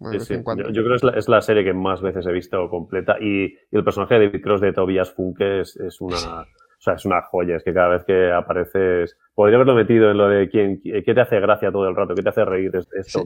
[0.00, 4.26] creo que es la, serie que más veces he visto completa y, el personaje de
[4.26, 6.46] David Cross de Tobias Funke es, es una...
[6.82, 10.18] O sea, es una joya, es que cada vez que apareces, podría haberlo metido en
[10.18, 13.22] lo de quién, qué te hace gracia todo el rato, qué te hace reír, esto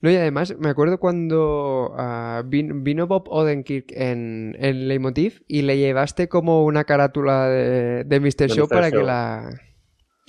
[0.00, 5.78] No, y además me acuerdo cuando ah, vino, Bob Odenkirk en, en Leitmotiv y le
[5.78, 8.48] llevaste como una carátula de, de Mr.
[8.48, 9.50] Show para que la,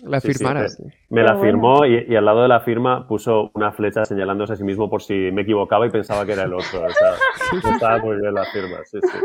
[0.03, 0.81] la firmaras.
[1.09, 4.63] me, la firmó y, al lado de la firma puso una flecha señalándose a sí
[4.63, 6.83] mismo por si me equivocaba y pensaba que era el otro.
[6.85, 9.17] O sea, estaba muy bien la firma, sí, sí.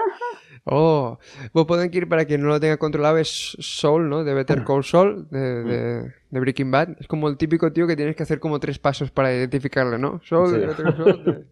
[0.64, 1.18] Oh,
[1.52, 4.24] vos pueden ir para quien no lo tenga controlado es Soul, ¿no?
[4.24, 6.96] De Better Call Saul, de, de, de, Breaking Bad.
[7.00, 10.20] Es como el típico tío que tienes que hacer como tres pasos para identificarlo, ¿no?
[10.22, 11.46] Soul, de Better Call Saul,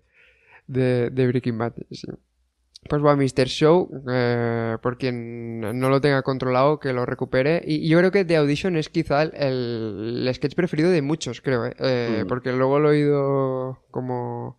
[0.67, 1.73] de, de, Breaking Bad.
[2.89, 3.47] Pues va, Mr.
[3.49, 7.63] Show, eh, por quien no lo tenga controlado, que lo recupere.
[7.65, 9.33] Y yo creo que The Audition es quizá el,
[10.27, 11.75] el sketch preferido de muchos, creo, ¿eh?
[11.81, 12.29] eh mm.
[12.29, 14.59] porque luego lo he oído como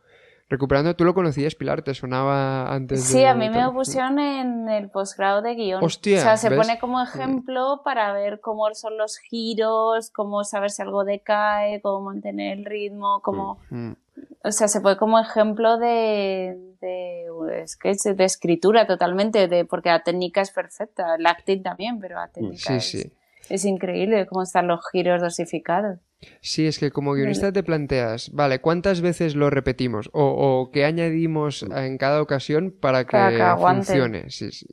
[0.49, 1.83] Recuperando, ¿tú lo conocías, Pilar?
[1.83, 5.83] ¿Te sonaba antes Sí, a mí me pusieron en el posgrado de guion.
[5.83, 10.71] Hostia, o sea, se pone como ejemplo para ver cómo son los giros, cómo saber
[10.71, 13.59] si algo decae, cómo mantener el ritmo, cómo...
[13.69, 13.95] Mm, mm.
[14.43, 20.41] O sea, se pone como ejemplo de, de, de escritura totalmente, de, porque la técnica
[20.41, 23.09] es perfecta, el acting también, pero la técnica es,
[23.49, 25.99] es increíble cómo están los giros dosificados.
[26.41, 30.09] Sí, es que como guionista te planteas, vale, ¿cuántas veces lo repetimos?
[30.11, 33.17] O, o qué añadimos en cada ocasión para que,
[33.57, 34.29] funcione.
[34.29, 34.67] Sí, sí,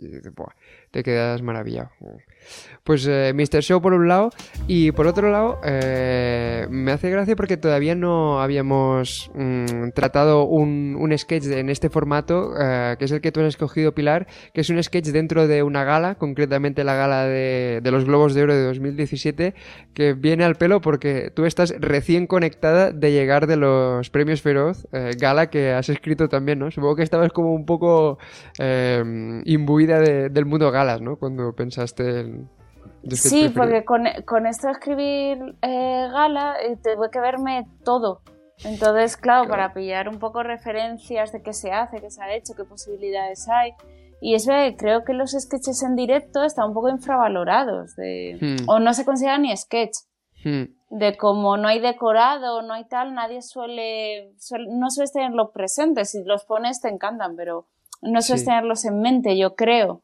[0.90, 1.90] te quedas maravillado.
[2.87, 3.62] Pues eh, Mr.
[3.62, 4.30] Show por un lado
[4.68, 10.96] y por otro lado eh, me hace gracia porque todavía no habíamos mm, tratado un,
[10.96, 14.61] un, sketch en este formato eh, que es el que tú has escogido Pilar, que
[14.61, 18.54] es un sketch dentro de una gala, concretamente la gala de, los Globos de Oro
[18.54, 19.54] de 2017,
[19.92, 24.87] que viene al pelo porque tú estás recién conectada de llegar de los premios Feroz,
[25.18, 26.70] gala que has escrito también, ¿no?
[26.70, 28.18] Supongo que estabas como un poco
[29.44, 31.16] imbuida del mundo galas, ¿no?
[31.16, 32.36] Cuando pensaste en
[33.14, 34.07] Sí, porque con,
[34.47, 38.23] esto de escribir eh, gala eh, tengo que verme todo.
[38.64, 42.55] Entonces, claro, para pillar un poco referencias de qué se hace, qué se ha hecho,
[42.57, 43.73] qué posibilidades hay.
[44.21, 47.95] Y es verdad, creo que los sketches en directo están un poco infravalorados.
[47.97, 48.69] De, hmm.
[48.69, 49.97] O no se considera ni sketch.
[50.42, 50.64] Hmm.
[50.88, 54.33] De como no hay decorado, no hay tal, nadie suele,
[54.69, 56.11] no suele tenerlos presentes.
[56.12, 57.66] Si los pones te encantan, pero
[58.01, 60.03] no sueles tenerlos en mente, yo creo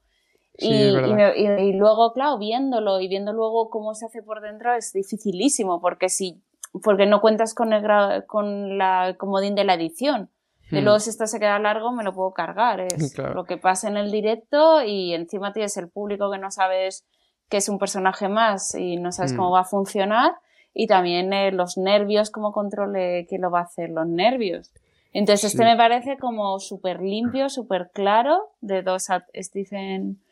[0.63, 6.09] y, luego, claro, viéndolo y viendo luego cómo se hace por dentro es dificilísimo porque
[6.09, 6.43] si
[6.83, 7.85] porque no cuentas con el
[8.27, 10.31] con la comodín de la edición.
[10.71, 10.85] Y hmm.
[10.85, 12.81] luego si esto se queda largo me lo puedo cargar.
[12.81, 17.05] Es lo que pasa en el directo y encima tienes el público que no sabes
[17.51, 19.55] que es un personaje más y no sabes cómo hmm.
[19.55, 20.33] va a funcionar.
[20.75, 24.73] Y también eh, los nervios, cómo controle quién lo va a hacer, los nervios.
[25.13, 30.23] Entonces este me parece como súper limpio, súper claro, de dos Stephen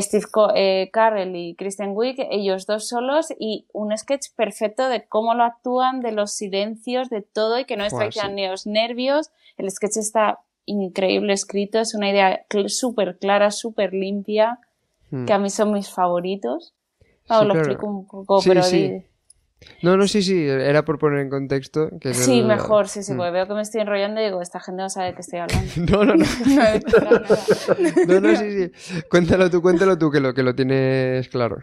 [0.00, 0.24] Steve
[0.54, 5.44] eh, Carell y Kristen Wiig, ellos dos solos y un sketch perfecto de cómo lo
[5.44, 9.30] actúan, de los silencios, de todo y que no extraigan ni los nervios.
[9.56, 14.58] El sketch está increíble escrito, es una idea súper clara, súper limpia,
[15.10, 15.24] hmm.
[15.24, 16.74] que a mí son mis favoritos.
[17.28, 18.62] lo explico un poco, pero
[19.82, 21.90] no, no, sí, sí, era por poner en contexto.
[22.00, 23.16] Que sí, mejor, sí, sí, mm.
[23.16, 25.38] porque veo que me estoy enrollando y digo, esta gente no sabe de qué estoy
[25.40, 25.72] hablando.
[25.76, 26.24] no, no, no.
[28.06, 29.02] no, no, sí, sí.
[29.10, 31.58] Cuéntalo tú, cuéntalo tú, que lo, que lo tienes claro.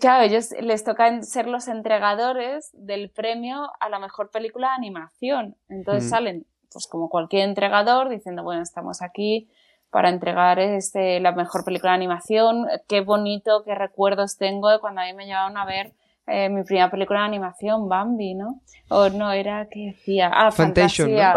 [0.00, 5.56] Claro, ellos les toca ser los entregadores del premio a la mejor película de animación.
[5.68, 6.08] Entonces mm.
[6.08, 9.48] salen, pues como cualquier entregador, diciendo, bueno, estamos aquí
[9.90, 12.66] para entregar este, la mejor película de animación.
[12.88, 15.92] Qué bonito, qué recuerdos tengo de cuando a mí me llevaron a ver
[16.26, 18.60] eh, mi primera película de animación, Bambi, ¿no?
[18.88, 21.34] O no, era que decía, ah, fantasía,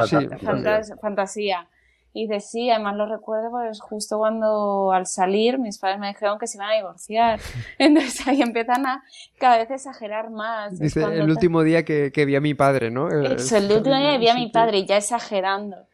[1.02, 1.68] fantasía.
[2.14, 6.48] Y decía, además lo recuerdo, pues justo cuando al salir mis padres me dijeron que
[6.48, 7.40] se iban a divorciar.
[7.78, 9.04] Entonces ahí empiezan a
[9.38, 10.80] cada vez exagerar más.
[10.80, 13.10] Dice, el último día que, que, vi a mi padre, ¿no?
[13.10, 15.88] el último día que vi a mi padre, ya exagerando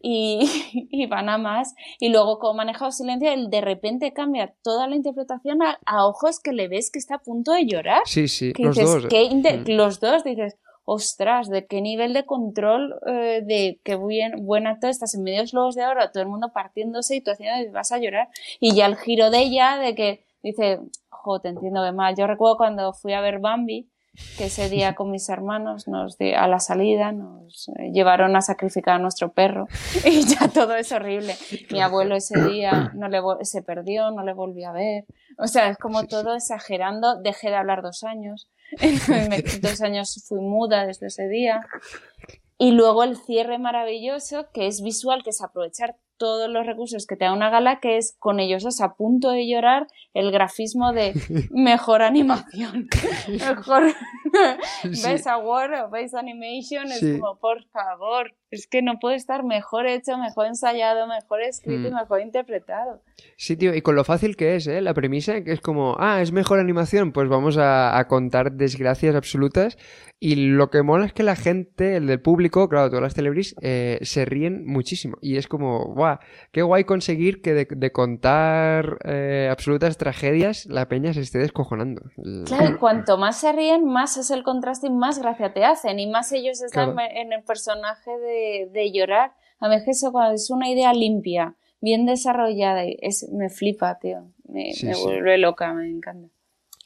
[0.00, 0.40] y,
[0.90, 1.74] y, van a más.
[1.98, 6.52] Y luego, como manejado silencio, él de repente cambia toda la interpretación a, ojos que
[6.52, 8.02] le ves que está a punto de llorar.
[8.06, 9.04] Sí, sí, los dos.
[9.04, 9.70] Mm.
[9.70, 14.90] Los dos dices, ostras, de qué nivel de control, eh, de qué buen, buen actor
[14.90, 17.92] estás en medio de los de oro, todo el mundo partiéndose y tú haciendo vas
[17.92, 18.28] a llorar.
[18.58, 22.16] Y ya el giro de ella, de que dice, jo, te entiendo de mal.
[22.16, 23.88] Yo recuerdo cuando fui a ver Bambi,
[24.36, 28.96] que ese día con mis hermanos nos a la salida nos eh, llevaron a sacrificar
[28.96, 29.66] a nuestro perro
[30.04, 31.34] y ya todo es horrible.
[31.70, 35.04] Mi abuelo ese día no le se perdió, no le volví a ver.
[35.38, 37.20] O sea, es como todo exagerando.
[37.20, 38.48] Dejé de hablar dos años.
[39.62, 41.60] dos años fui muda desde ese día.
[42.58, 47.16] Y luego el cierre maravilloso, que es visual, que es aprovechar todos los recursos que
[47.16, 50.92] te da una gala, que es con ellos dos a punto de llorar el grafismo
[50.92, 51.14] de
[51.50, 52.88] mejor animación,
[53.28, 53.94] mejor
[54.84, 59.86] Best Award o Best Animation, es como, por favor, es que no puede estar mejor
[59.86, 61.94] hecho, mejor ensayado, mejor escrito y mm.
[61.94, 63.02] mejor interpretado.
[63.36, 64.80] Sí, tío, y con lo fácil que es, ¿eh?
[64.80, 69.14] La premisa, que es como, ah, es mejor animación, pues vamos a, a contar desgracias
[69.14, 69.76] absolutas
[70.22, 73.56] y lo que mola es que la gente, el del público, claro, todas las celebris,
[73.62, 75.16] eh, se ríen muchísimo.
[75.22, 76.18] Y es como, guau,
[76.52, 82.02] qué guay conseguir que de, contar eh, absolutas tragedias, la peña se esté descojonando.
[82.44, 85.98] Claro, y cuanto más se ríen, más es el contraste y más gracia te hacen.
[85.98, 88.39] Y más ellos están en el personaje de,
[88.92, 89.32] llorar.
[89.58, 93.98] A mí es que eso cuando es una idea limpia, bien desarrollada, es, me flipa,
[93.98, 94.30] tío.
[94.48, 94.72] Me,
[95.02, 96.28] vuelve loca, me encanta.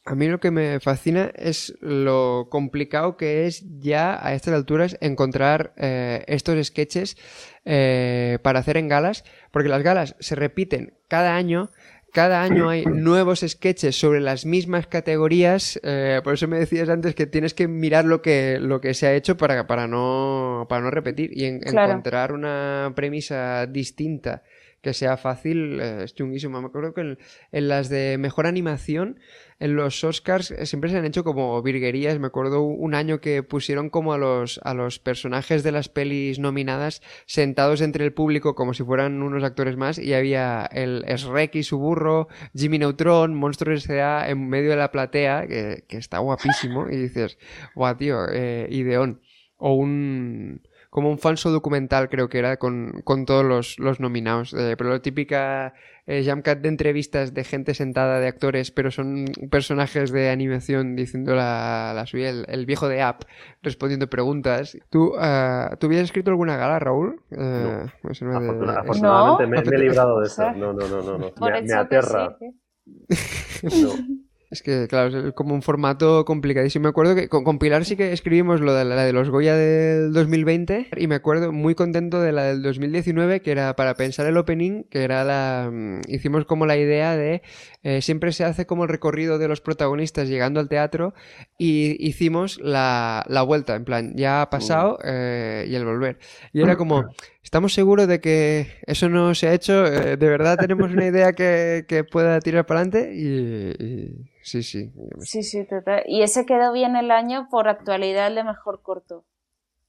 [0.06, 4.98] A mí lo que me fascina es lo complicado que es ya a estas alturas
[5.00, 7.16] encontrar eh, estos sketches
[7.64, 11.70] eh, para hacer en galas, porque las galas se repiten cada año.
[12.14, 17.16] Cada año hay nuevos sketches sobre las mismas categorías, eh, por eso me decías antes
[17.16, 20.80] que tienes que mirar lo que, lo que se ha hecho para, para, no, para
[20.80, 24.44] no repetir y encontrar una premisa distinta
[24.84, 26.60] que sea fácil es chunguísimo.
[26.60, 27.16] Me acuerdo que
[27.50, 29.18] en, las de mejor animación
[29.58, 32.20] en los Oscars eh, siempre se han hecho como virguerías.
[32.20, 36.38] Me acuerdo un año que pusieron como a los, a los personajes de las pelis
[36.38, 41.54] nominadas sentados entre el público como si fueran unos actores más y había el Shrek
[41.56, 44.28] y su burro, Jimmy Neutron, Monstruo S.A.
[44.28, 47.38] en medio de la platea, que, está guapísimo y dices,
[47.74, 49.22] guau, tío, eh, ideón.
[49.56, 50.60] O un
[50.94, 54.54] como un falso documental, creo que era, con, todos los, nominados.
[54.54, 55.74] Eh, pero la típica
[56.06, 61.34] eh, Jamcat de entrevistas de gente sentada, de actores, pero son personajes de animación diciendo
[61.34, 63.22] la, la suya, el, viejo de App,
[63.60, 64.78] respondiendo preguntas.
[64.88, 67.20] ¿Tú, uh, ¿tú habías escrito alguna gala, Raúl?
[67.32, 68.36] Uh, pues no.
[68.36, 70.48] afortunadamente me, he librado de eso.
[70.54, 71.18] No, no, no, no.
[71.18, 71.32] no.
[71.40, 72.36] Me, me, aterra.
[72.38, 73.94] no.
[74.54, 76.84] Es que, claro, es como un formato complicadísimo.
[76.84, 80.12] Me acuerdo que con, Pilar sí que escribimos lo de la, de los Goya del
[80.12, 84.36] 2020 y me acuerdo muy contento de la del 2019 que era para pensar el
[84.36, 85.68] opening, que era la...
[85.72, 87.42] Mm, hicimos como la idea de...
[87.82, 91.14] Eh, siempre se hace como el recorrido de los protagonistas llegando al teatro
[91.58, 96.20] y hicimos la, la vuelta, en plan, ya ha pasado eh, y el volver.
[96.52, 97.06] Y era como...
[97.44, 99.86] ¿Estamos seguros de que eso no se ha hecho?
[99.86, 103.12] Eh, ¿De verdad tenemos una idea que, que pueda tirar para adelante?
[103.14, 104.92] y, Sí, sí.
[105.20, 106.02] Sí, sí, total.
[106.06, 109.24] Y ese quedó bien el año por actualidad el de mejor corto.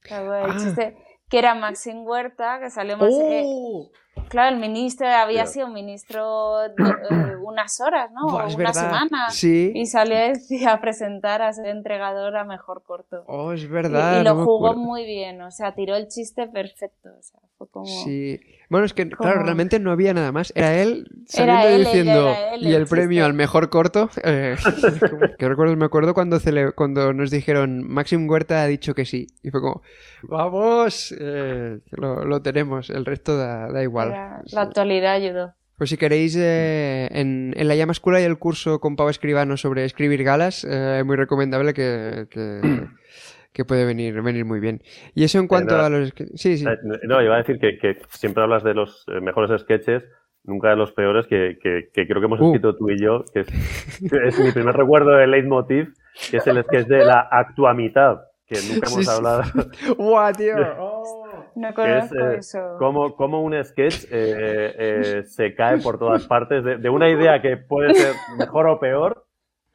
[0.09, 0.55] Ah.
[1.29, 3.09] que era Maxim Huerta, que salió más...
[3.11, 3.91] Eh, ¡Oh!
[4.29, 6.71] claro, el ministro había sido ministro eh,
[7.41, 8.29] unas horas, ¿no?
[8.29, 8.81] Buah, es una verdad.
[8.81, 9.29] semana.
[9.29, 9.73] Sí.
[9.75, 10.17] Y salió
[10.69, 13.25] a presentar a ser entregador a mejor corto.
[13.27, 14.21] Oh, es verdad.
[14.21, 17.09] y lo no jugó muy bien, o sea, tiró el chiste perfecto.
[17.17, 17.85] O sea, fue como...
[17.85, 18.39] Sí.
[18.67, 20.51] Bueno, es que, claro, realmente no había nada más.
[20.55, 22.29] Era él saliendo y él, diciendo.
[22.29, 23.25] era él y el premio chiste".
[23.25, 24.09] al mejor corto.
[24.23, 24.55] eh,
[25.37, 29.27] que recuerdo, me acuerdo cuando, cele- cuando nos dijeron Maxim Huerta ha dicho que sí.
[29.43, 29.83] Y fue como,
[30.23, 32.89] vamos, eh, lo, lo tenemos.
[32.89, 34.09] El resto da, da igual.
[34.09, 35.53] Era- la actualidad ayudó.
[35.77, 39.57] Pues si queréis, eh, en, en la llama escuela hay el curso con Pau Escribano
[39.57, 42.61] sobre escribir galas, eh, muy recomendable que, que,
[43.55, 44.81] que puede venir, venir muy bien.
[45.15, 45.87] Y eso en cuanto nada.
[45.87, 46.13] a los...
[46.35, 46.65] Sí, sí.
[46.67, 50.03] Eh, No, iba a decir que, que siempre hablas de los eh, mejores sketches,
[50.43, 52.47] nunca de los peores, que, que- que creo que hemos Uh.
[52.47, 53.47] escrito tú y yo, que es,
[54.27, 55.87] es mi primer recuerdo de Leitmotiv,
[56.29, 59.09] que es el sketch de la actuamitad, que nunca hemos Sí, sí.
[59.15, 59.41] hablado.
[59.97, 60.55] ¡Guau, tío!
[60.77, 61.13] Oh.
[61.55, 62.59] No que es conozco eh, eso.
[62.77, 67.41] cómo, cómo un sketch eh, eh, se cae por todas partes de, de una idea
[67.41, 69.24] que puede ser mejor o peor.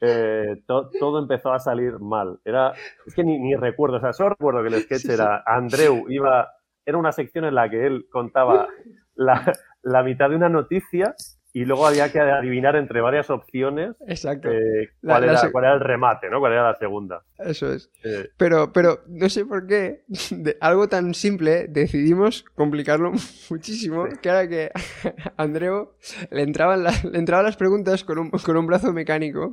[0.01, 2.39] Eh, to- todo empezó a salir mal.
[2.43, 2.73] Era,
[3.05, 6.49] es que ni, ni recuerdo, o sea, solo recuerdo que el sketch era Andreu iba,
[6.85, 8.67] era una sección en la que él contaba
[9.15, 11.13] la, la mitad de una noticia
[11.53, 14.49] y luego había que adivinar entre varias opciones Exacto.
[14.49, 16.39] eh, La- cuál, la era, se- cuál era el remate, ¿no?
[16.39, 17.23] Cuál era la segunda.
[17.37, 17.91] Eso es.
[18.05, 23.11] Eh, Pero, pero no sé por qué, de algo tan simple decidimos complicarlo
[23.49, 24.71] muchísimo, que era que
[25.37, 25.91] a Andreu
[26.31, 29.51] le entraban, la- le entraban las preguntas con un, con un brazo mecánico,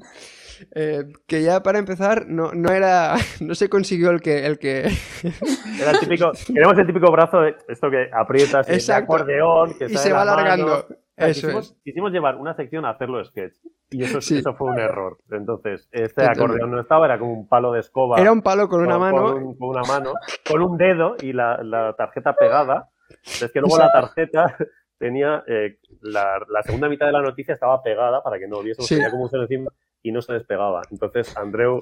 [0.74, 4.82] eh, que ya para empezar no, no era, no se consiguió el que, el que,
[5.80, 9.14] Era el típico, queremos el típico brazo de esto que aprietas Exacto.
[9.14, 10.86] acordeón, que y se va alargando.
[11.16, 13.54] Eso quisimos, quisimos llevar una sección a hacerlo sketch.
[13.90, 14.38] Y eso, Sí.
[14.38, 15.18] eso fue un error.
[15.32, 18.20] Entonces, este acordeón no estaba, era como un palo de escoba.
[18.20, 19.22] Era un palo con una mano.
[19.32, 20.12] Con, un- con una mano,
[20.48, 22.90] con un dedo y la, la tarjeta pegada.
[23.24, 24.56] Es que luego la tarjeta
[24.98, 28.86] tenía eh, la, la segunda mitad de la noticia estaba pegada para que no viésemos,
[28.86, 28.94] Sí.
[28.96, 29.70] tenía como un cero encima
[30.02, 30.82] y no se despegaba.
[30.90, 31.80] Entonces Andreu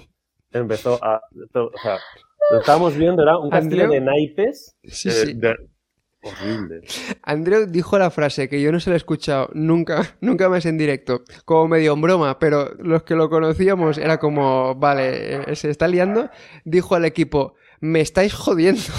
[0.52, 1.20] empezó a.
[1.54, 1.98] o sea,
[2.50, 4.76] lo estábamos viendo, era un castillo Andreu- de naipes.
[4.84, 5.32] Sí, eh, sí.
[5.34, 5.56] de-
[6.22, 6.80] horrible.
[7.22, 10.76] Andreu dijo la frase que yo no se la he escuchado nunca, nunca más en
[10.78, 15.70] directo, como medio en broma, pero los que lo conocíamos era como, vale, eh, se
[15.70, 16.28] está liando,
[16.64, 18.80] dijo al equipo, me estáis jodiendo.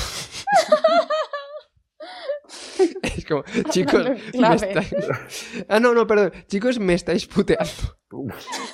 [3.04, 4.06] es como, chicos,
[4.38, 4.96] me estáis...
[5.68, 7.72] Ah, no, no, perdón, chicos, me estáis puteando.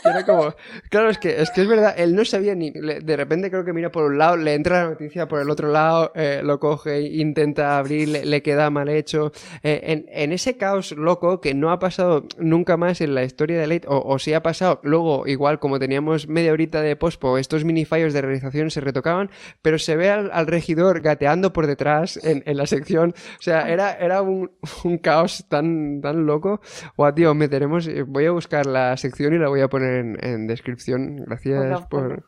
[0.05, 0.53] Era como,
[0.91, 3.73] claro, es que, es que es verdad, él no sabía ni, de repente creo que
[3.73, 7.01] mira por un lado, le entra la noticia por el otro lado, eh, lo coge,
[7.01, 9.31] intenta abrir, le, le queda mal hecho.
[9.63, 13.59] Eh, en, en ese caos loco que no ha pasado nunca más en la historia
[13.59, 17.39] de Late, o, o si ha pasado, luego igual como teníamos media horita de pospo,
[17.39, 21.65] estos mini fallos de realización se retocaban, pero se ve al, al regidor gateando por
[21.65, 24.51] detrás en, en la sección, o sea, era, era un,
[24.83, 26.61] un caos tan, tan loco.
[26.97, 30.47] Guau, tío, meteremos, voy a buscar la sección y la voy a poner en, en
[30.47, 31.17] descripción.
[31.25, 32.23] Gracias por, ponlo.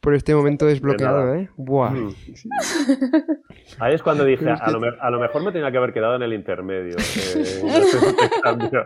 [0.00, 1.34] por este momento desbloqueado.
[1.34, 1.48] ¿eh?
[1.56, 1.90] Buah.
[1.90, 2.14] Mm.
[3.80, 6.16] Ahí es cuando dije, a, lo, me- a lo mejor me tenía que haber quedado
[6.16, 6.96] en el intermedio.
[7.36, 8.84] eh, no sé qué cambio.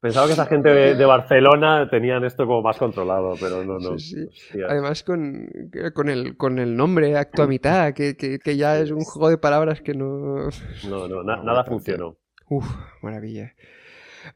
[0.00, 3.96] Pensaba que esa gente de, de Barcelona tenían esto como más controlado, pero no, no.
[4.00, 4.58] Sí, sí.
[4.68, 5.48] Además con,
[5.94, 9.28] con, el, con el nombre acto a mitad, que, que, que ya es un juego
[9.30, 10.48] de palabras que no...
[10.88, 12.16] No, no, na- nada funcionó.
[12.48, 12.66] Uf,
[13.00, 13.54] maravilla.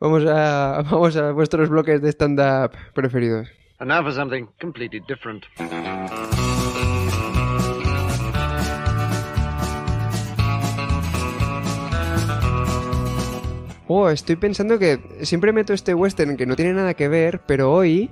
[0.00, 3.48] Vamos a, vamos a vuestros bloques de stand-up preferidos.
[3.78, 5.44] And now for something completely different.
[13.88, 17.72] Oh, estoy pensando que siempre meto este western que no tiene nada que ver, pero
[17.72, 18.10] hoy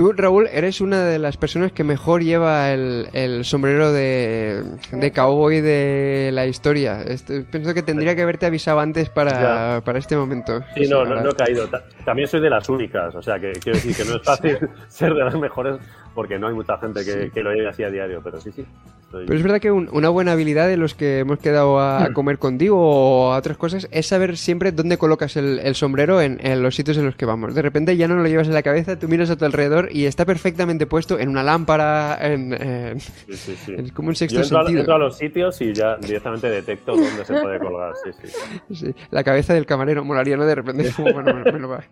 [0.00, 5.12] tú, Raúl, eres una de las personas que mejor lleva el, el sombrero de, de
[5.12, 7.02] cowboy de la historia.
[7.02, 10.62] Estoy- pienso que tendría que haberte avisado antes para, para este momento.
[10.74, 11.68] Sí, no, no, no he caído.
[11.68, 14.56] Ta- También soy de las únicas, o sea, que quiero decir que no es fácil
[14.88, 15.76] ser de las mejores
[16.14, 17.30] porque no hay mucha gente que, Sí.
[17.30, 18.64] que lo lleve así a diario, pero sí, sí.
[19.02, 22.04] estoy- Pero es verdad que un- una buena habilidad de los que hemos quedado a,
[22.04, 26.20] a comer contigo o a otras cosas es saber siempre dónde colocas el, el sombrero
[26.22, 27.54] en, en los sitios en los que vamos.
[27.54, 30.06] De repente ya no lo llevas en la cabeza, tú miras a tu alrededor y
[30.06, 33.74] está perfectamente puesto en una lámpara, en, en- sí, sí, sí.
[33.76, 34.80] es como un Yo sexto entro a, sentido.
[34.80, 38.74] entro a los sitios y ya directamente detecto dónde se puede colgar, sí, sí.
[38.74, 40.46] Sí, la cabeza del camarero molaría, ¿no?
[40.46, 41.84] De repente, como, bueno, me, me lo va,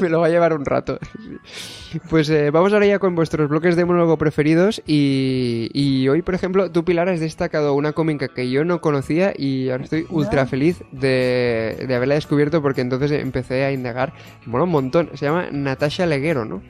[0.00, 0.98] me lo va a llevar un rato.
[2.10, 6.34] Pues eh, vamos ahora ya con vuestros bloques de monólogo preferidos y, y hoy, por
[6.34, 10.46] ejemplo, tú, Pilar, has destacado una cómica que yo no conocía y ahora estoy ultra
[10.46, 14.12] feliz de, de haberla descubierto porque entonces empecé a indagar.
[14.46, 15.10] Mola un montón.
[15.14, 16.60] Se llama Natasha Leguero, ¿no?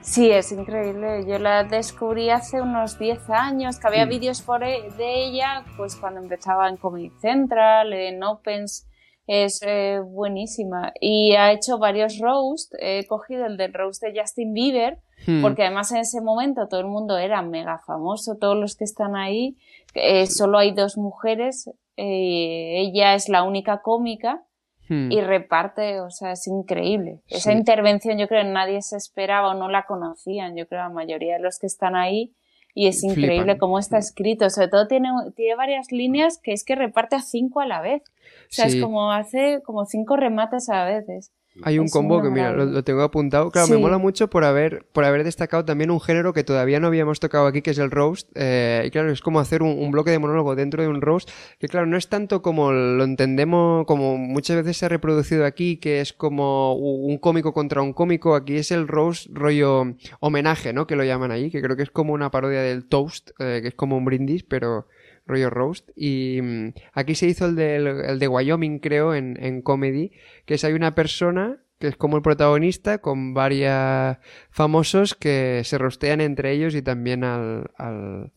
[0.00, 1.26] Sí, es increíble.
[1.26, 5.96] Yo la descubrí hace unos 10 años, que había vídeos por e, de ella, pues
[5.96, 8.86] cuando empezaba en Comedy Central, en Opens.
[9.26, 10.92] Es eh, buenísima.
[10.98, 12.74] Y ha hecho varios roasts.
[12.80, 15.42] He cogido el del roast de Justin Bieber, hmm.
[15.42, 19.16] porque además en ese momento todo el mundo era mega famoso, todos los que están
[19.16, 19.58] ahí.
[19.94, 21.70] Eh, solo hay dos mujeres.
[21.96, 24.44] Eh, ella es la única cómica
[24.88, 25.12] Hmm.
[25.12, 27.20] y reparte, o sea, es increíble.
[27.28, 30.88] Esa intervención yo creo que nadie se esperaba o no la conocían, yo creo la
[30.88, 32.32] mayoría de los que están ahí
[32.74, 34.48] y es increíble cómo está escrito.
[34.50, 38.02] Sobre todo tiene, tiene varias líneas que es que reparte a cinco a la vez.
[38.04, 41.32] O sea, es como hace como cinco remates a veces.
[41.62, 43.50] Hay un combo que, mira, lo, tengo apuntado.
[43.50, 46.86] Claro, me mola mucho por haber, por haber destacado también un género que todavía no
[46.86, 48.28] habíamos tocado aquí, que es el roast.
[48.34, 51.68] Eh, y claro, es como hacer un, bloque de monólogo dentro de un roast, que
[51.68, 56.00] claro, no es tanto como lo entendemos, como muchas veces se ha reproducido aquí, que
[56.00, 58.34] es como un cómico contra un cómico.
[58.34, 60.86] Aquí es el roast rollo homenaje, ¿no?
[60.86, 63.68] Que lo llaman ahí, que creo que es como una parodia del toast, eh, que
[63.68, 64.86] es como un brindis, pero
[65.28, 65.90] rollo roast.
[65.94, 70.12] Y mm, aquí se hizo el de, el de Wyoming, creo, en, en comedy,
[70.46, 74.16] que es hay una persona que es como el protagonista, con varios
[74.50, 78.32] famosos que se rostean entre ellos y también al, al,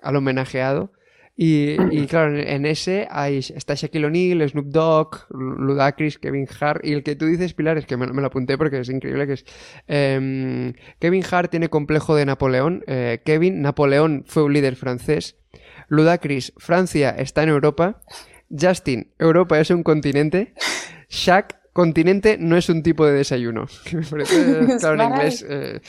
[0.00, 0.92] al homenajeado.
[1.36, 6.84] Y, y, claro, en ese hay, está Shaquille O'Neal, Snoop Dogg, Ludacris, Kevin Hart.
[6.84, 9.26] Y el que tú dices, Pilar, es que me, me lo apunté porque es increíble,
[9.26, 9.44] que es...
[9.88, 12.84] Eh, Kevin Hart tiene complejo de Napoleón.
[12.86, 15.36] Eh, Kevin, Napoleón fue un líder francés.
[15.88, 18.02] Ludacris, Francia está en Europa.
[18.50, 20.54] Justin, Europa es un continente.
[21.08, 23.66] Shaq, continente no es un tipo de desayuno.
[23.92, 25.46] me parece, claro, en inglés.
[25.48, 25.80] Eh,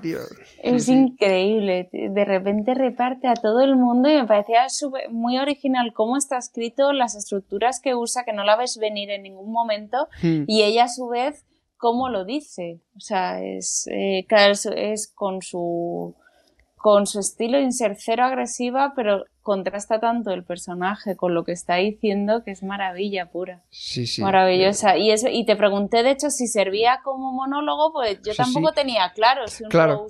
[0.00, 0.18] tío.
[0.62, 1.88] Es increíble.
[1.92, 4.66] De repente reparte a todo el mundo y me parecía
[5.10, 9.24] muy original cómo está escrito, las estructuras que usa, que no la ves venir en
[9.24, 10.08] ningún momento.
[10.22, 10.44] Hmm.
[10.46, 11.44] Y ella, a su vez,
[11.78, 12.80] cómo lo dice.
[12.96, 14.26] O sea, es, eh,
[14.76, 16.14] es con su
[16.84, 21.76] con su estilo ser cero agresiva, pero contrasta tanto el personaje con lo que está
[21.76, 23.64] diciendo que es maravilla pura.
[23.70, 24.20] Sí, sí.
[24.20, 24.98] Maravillosa.
[24.98, 29.10] Y eso, y te pregunté, de hecho, si servía como monólogo, pues yo tampoco tenía
[29.14, 30.04] claro si un claro.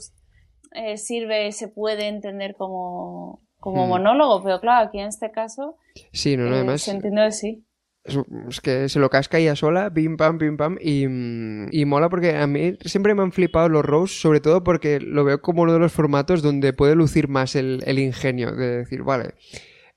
[0.73, 3.91] Eh, sirve, se puede entender como, como hmm.
[3.91, 5.77] monólogo, pero claro, aquí en este caso.
[6.11, 6.83] Sí, no, no, eh, además.
[6.83, 7.65] Se entiende sí
[8.05, 12.37] es que se lo casca ella sola, pim pam, pim pam, y, y, mola porque
[12.37, 15.73] a mí siempre me han flipado los roasts, sobre todo porque lo veo como uno
[15.73, 19.35] de los formatos donde puede lucir más el, el ingenio, de decir, vale,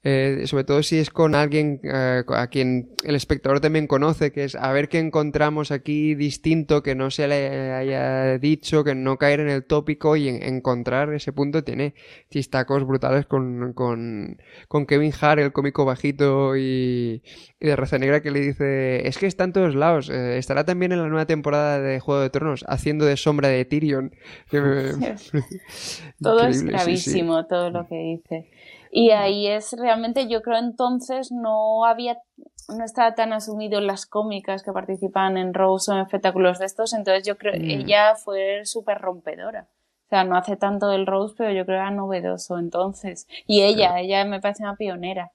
[0.04, 4.44] eh, sobre todo si es con alguien eh, a quien el espectador también conoce, que
[4.44, 9.18] es a ver qué encontramos aquí distinto, que no se le haya dicho, que no
[9.18, 11.64] caer en el tópico y encontrar ese punto.
[11.64, 11.96] Tiene
[12.30, 14.38] chistacos brutales con, con,
[14.68, 17.24] con Kevin Hart, el cómico bajito y,
[17.60, 20.92] de raza negra que le dice, es que está en todos lados, eh, estará también
[20.92, 24.12] en la nueva temporada de Juego de Tronos, haciendo de sombra de Tyrion.
[26.22, 28.48] todo es gravísimo, todo lo que dice.
[28.92, 32.18] Y ahí es realmente, yo creo entonces no había,
[32.70, 36.66] no estaba tan asumido en las cómicas que participan en Rose o en espectáculos de
[36.66, 37.70] estos, entonces yo creo, mm.
[37.70, 39.68] ella fue súper rompedora.
[40.06, 43.28] O sea, no hace tanto del Rose, pero yo creo que era novedoso entonces.
[43.46, 45.34] Y ella, ella me parece una pionera.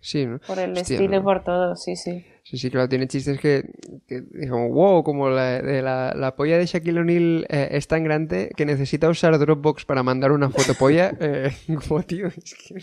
[0.00, 0.38] Sí, ¿no?
[0.38, 2.24] Por el estilo y por todo, sí, sí.
[2.44, 3.64] Sí, sí, claro, tiene chistes que,
[4.06, 8.04] que como, wow, como la, de la, la polla de Shaquille O'Neal eh, es tan
[8.04, 11.12] grande que necesita usar Dropbox para mandar una foto polla.
[11.20, 11.50] Eh,
[11.88, 12.80] como, tío, es que...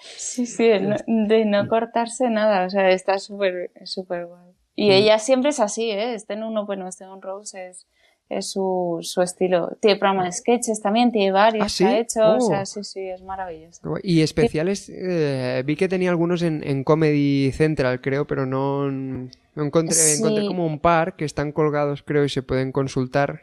[0.00, 4.52] Sí, sí, de no cortarse nada, o sea, está súper, súper guay.
[4.76, 4.92] Y mm.
[4.92, 6.14] ella siempre es así, ¿eh?
[6.14, 7.88] Este en uno, bueno, este en un Rose es
[8.28, 9.76] es su, su estilo.
[9.80, 12.66] Tiene programa de sketches también, tiene varios ¿Ah, ha hecho, o sea, oh.
[12.66, 13.80] sí, sí, es maravilloso.
[14.02, 18.88] Y especiales, eh, vi que tenía algunos en, en, Comedy Central, creo, pero no,
[19.56, 23.40] encontré, encontré como un par que están colgados, creo, y se pueden consultar.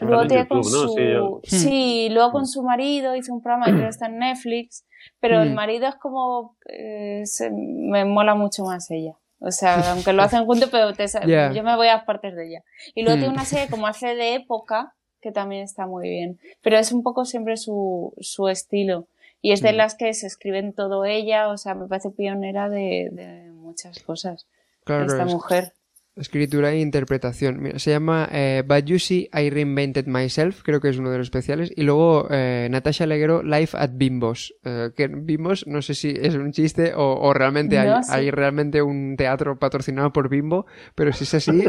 [0.00, 1.40] luego tiene con su...
[1.42, 4.84] Sí, luego con su marido hizo un programa que creo está en Netflix,
[5.18, 5.54] pero el mm.
[5.54, 6.56] marido es como...
[6.68, 9.16] Eh, me mola mucho más ella.
[9.40, 10.92] O sea, aunque lo hacen juntos, pero
[11.54, 12.64] yo me voy a las partes de ella.
[12.94, 13.36] Y luego tiene hmm.
[13.36, 16.38] una serie como hace de época, que también está muy bien.
[16.62, 19.08] Pero es un poco siempre su, su estilo.
[19.42, 19.76] Y es de hmm.
[19.76, 24.46] las que se escriben todo ella, o sea, me parece pionera de, de muchas cosas.
[24.84, 25.72] Claro, esta mujer.
[26.16, 27.78] Escritura e interpretación.
[27.78, 31.28] se llama eh, But You See, I Reinvented Myself, creo que es uno de los
[31.28, 31.72] especiales.
[31.74, 34.52] Y luego eh, Natasha Leguero, Life at Bimbos.
[34.64, 39.16] Eh, que Bimbos, no sé si es un chiste o, realmente hay, hay, realmente un
[39.16, 41.64] teatro patrocinado por Bimbo, pero si es así,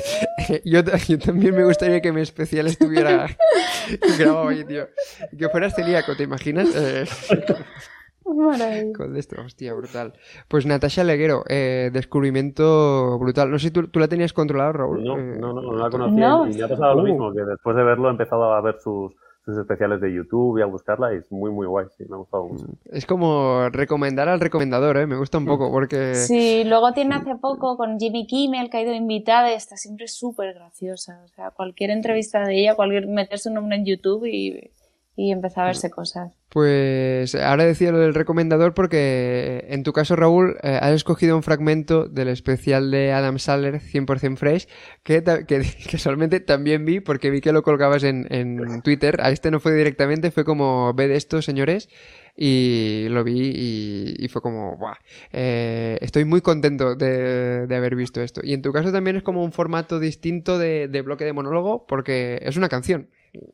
[0.64, 0.82] yo,
[1.18, 3.26] también me gustaría que mi especial estuviera
[4.18, 4.88] grabado ahí, tío.
[5.38, 6.68] Que fueras celíaco, ¿te imaginas?
[8.60, 10.12] Eh, Con esto, hostia, brutal.
[10.48, 13.50] Pues Natasha Leguero, eh, descubrimiento brutal.
[13.50, 15.02] No sé si tú, tú, la tenías controlada, Raúl.
[15.02, 17.06] No, eh, no, no, no la conocía y me ha pasado lo uh.
[17.06, 19.12] mismo, que después de verlo he empezado a ver sus,
[19.44, 22.18] sus especiales de YouTube y a buscarla y es muy, muy guay, sí, me ha
[22.18, 22.66] gustado mucho.
[22.66, 25.06] Mm, es como recomendar al recomendador, ¿eh?
[25.06, 25.48] Me gusta un mm.
[25.48, 26.14] poco porque...
[26.14, 30.06] Sí, luego tiene hace poco con Jimmy Kimmel que ha ido invitada y está siempre
[30.06, 31.22] súper graciosa.
[31.24, 34.70] O sea, cualquier entrevista de ella, cualquier meter su nombre en YouTube y
[35.18, 36.32] y empezó a verse cosas.
[36.48, 41.42] Pues ahora decía lo del recomendador porque en tu caso, Raúl, eh, has escogido un
[41.42, 44.68] fragmento del especial de Adam Sandler 100% Fresh
[45.02, 45.64] que, que,
[45.98, 49.18] solamente también vi porque vi que lo colgabas en, en Twitter.
[49.20, 51.88] A este no fue directamente, fue como, ve de esto, señores
[52.40, 54.94] y lo vi y, fue como, ¡buah!
[55.32, 58.40] Eh, estoy muy contento de, de, haber visto esto.
[58.44, 61.84] Y en tu caso también es como un formato distinto de, de bloque de monólogo
[61.88, 63.08] porque es una canción.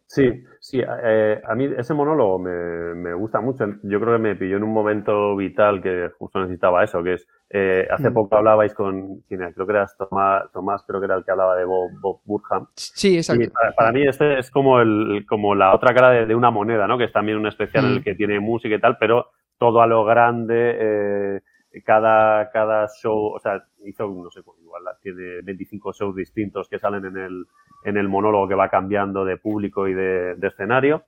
[0.06, 3.66] Sí, sí, eh, a mí ese monólogo me, me, gusta mucho.
[3.82, 7.28] Yo creo que me pilló en un momento vital que justo necesitaba eso, que es,
[7.50, 8.14] eh, hace mm.
[8.14, 11.64] poco hablabais con, creo que eras Tomás, Tomás, creo que era el que hablaba de
[11.64, 12.66] Bob, Bob Burham.
[12.74, 13.52] Sí, exacto.
[13.76, 16.98] para, mí este es como, el, como la otra cara de, una moneda, ¿no?
[16.98, 18.02] Que es también un especial en el mm.
[18.02, 21.40] que tiene música y tal, pero todo a lo grande, eh,
[21.82, 27.04] cada, cada show, o sea, hizo, no sé, igual tiene 25 shows distintos que salen
[27.04, 27.46] en el,
[27.84, 31.04] en el monólogo que va cambiando de público y de, escenario.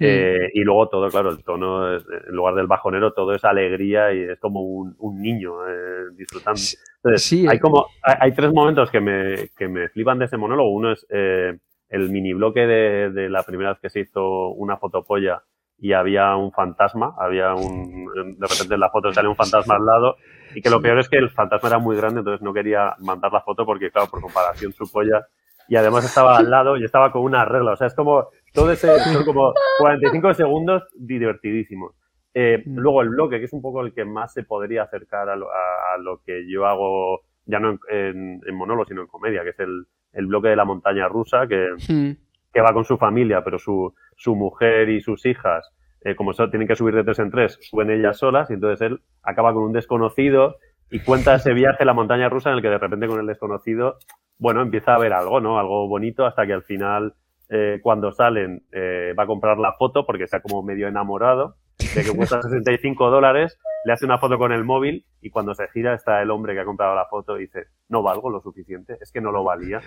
[0.00, 4.22] Eh, y luego todo, claro, el tono, en lugar del bajonero, todo es alegría y
[4.22, 6.60] es como un, niño eh, disfrutando.
[7.02, 10.70] Entonces, hay como, hay, tres momentos que me, que me flipan de ese monólogo.
[10.70, 11.58] Uno es eh,
[11.88, 15.42] el mini bloque de, de la primera vez que se hizo una fotopolla
[15.80, 18.06] y había un fantasma, había un,
[18.38, 20.16] de repente en la foto sale un fantasma al lado
[20.54, 23.32] y que lo peor es que el fantasma era muy grande, entonces no quería mandar
[23.32, 25.26] la foto porque, claro, por comparación su polla
[25.68, 28.72] y además estaba al lado y estaba con una regla, o sea, es como, todo
[28.72, 31.94] ese, son como 45 segundos divertidísimos.
[32.34, 32.78] Eh, mm.
[32.78, 35.48] luego el bloque, que es un poco el que más se podría acercar a lo,
[35.50, 39.60] a, lo que yo hago, ya no en, en, monólogo, sino en comedia, que es
[39.60, 42.10] el, el bloque de la montaña rusa, que, mm.
[42.52, 46.68] que va con su familia, pero su, su mujer y sus hijas, eh, como tienen
[46.68, 49.72] que subir de tres en tres, suben ellas solas y entonces él acaba con un
[49.72, 50.56] desconocido
[50.90, 53.26] y cuenta ese viaje a la montaña rusa en el que de repente con el
[53.26, 53.98] desconocido,
[54.38, 55.58] bueno, empieza a ver algo, ¿no?
[55.58, 57.14] Algo bonito hasta que al final,
[57.48, 62.04] eh, cuando salen, eh, va a comprar la foto porque está como medio enamorado de
[62.04, 65.94] que cuesta 65 dólares, le hace una foto con el móvil y cuando se gira
[65.94, 69.12] está el hombre que ha comprado la foto y dice, no valgo lo suficiente, es
[69.12, 69.80] que no lo valía.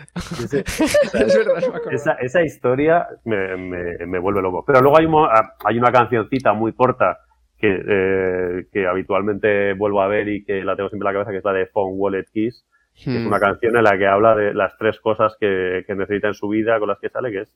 [1.92, 4.64] esa, esa, historia me, me, me, vuelve loco.
[4.66, 7.20] Pero luego hay, ah, hay una cancioncita muy corta
[7.58, 11.32] que, eh, que habitualmente vuelvo a ver y que la tengo siempre en la cabeza,
[11.32, 12.66] que es la de Phone Wallet Kiss.
[12.96, 13.28] es hmm.
[13.28, 16.48] una canción en la que habla de las tres cosas que, que necesita en su
[16.48, 17.54] vida con las que sale, que es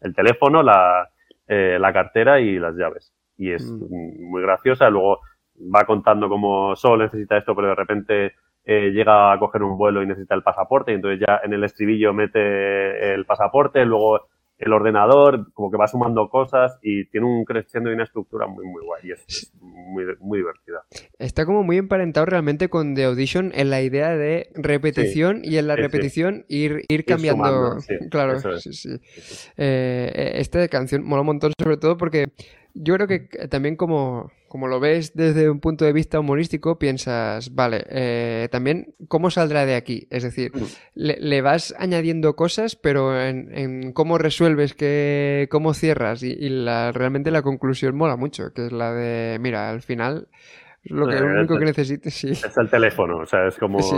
[0.00, 1.08] el teléfono, la,
[1.46, 4.28] eh, la cartera y las llaves y es mm.
[4.28, 4.90] muy graciosa.
[4.90, 5.20] Luego
[5.74, 8.32] va contando cómo solo necesita esto, pero de repente
[8.64, 11.64] eh, llega a coger un vuelo y necesita el pasaporte, y entonces ya en el
[11.64, 14.28] estribillo mete el pasaporte, luego
[14.58, 18.66] el ordenador, como que va sumando cosas y tiene un creciendo y una estructura muy,
[18.66, 20.82] muy guay y es, muy, muy divertida.
[21.18, 25.68] Está como muy emparentado realmente con The Audition en la idea de repetición y en
[25.68, 27.76] la repetición ir, ir cambiando.
[28.10, 28.90] claro, sí, sí.
[29.56, 32.26] Eh, eh, esta canción mola un montón, sobre todo porque
[32.80, 37.54] yo creo que también como, como, lo ves desde un punto de vista humorístico, piensas,
[37.54, 40.06] vale, eh, también cómo saldrá de aquí.
[40.10, 40.64] Es decir, mm.
[40.94, 46.22] le, vas añadiendo cosas, pero en, cómo resuelves, que, cómo cierras.
[46.22, 50.28] Y, la, realmente la conclusión mola mucho, que es la de, mira, al final
[50.84, 52.30] lo, que, lo único que necesites sí.
[52.30, 53.78] Es el teléfono, o sea, es como...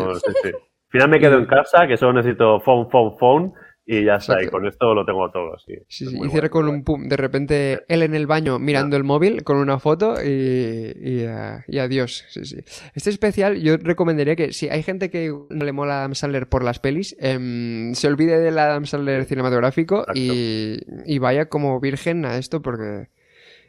[0.92, 3.52] Al final me quedo en casa, que solo necesito phone, phone, phone
[3.92, 5.58] y ya está, y con esto lo tengo todo.
[5.58, 6.16] Sí, sí, sí.
[6.24, 7.08] y cierra con un pum.
[7.08, 11.80] De repente él en el baño mirando el móvil con una foto y, y, uh,
[11.80, 12.24] adiós.
[12.28, 12.58] Sí, sí.
[12.94, 16.62] Este especial yo recomendaría que si hay gente que no le mola Adam Sandler por
[16.62, 22.36] las pelis, eh, se olvide del Adam Sandler cinematográfico y, y vaya como virgen a
[22.36, 23.08] esto porque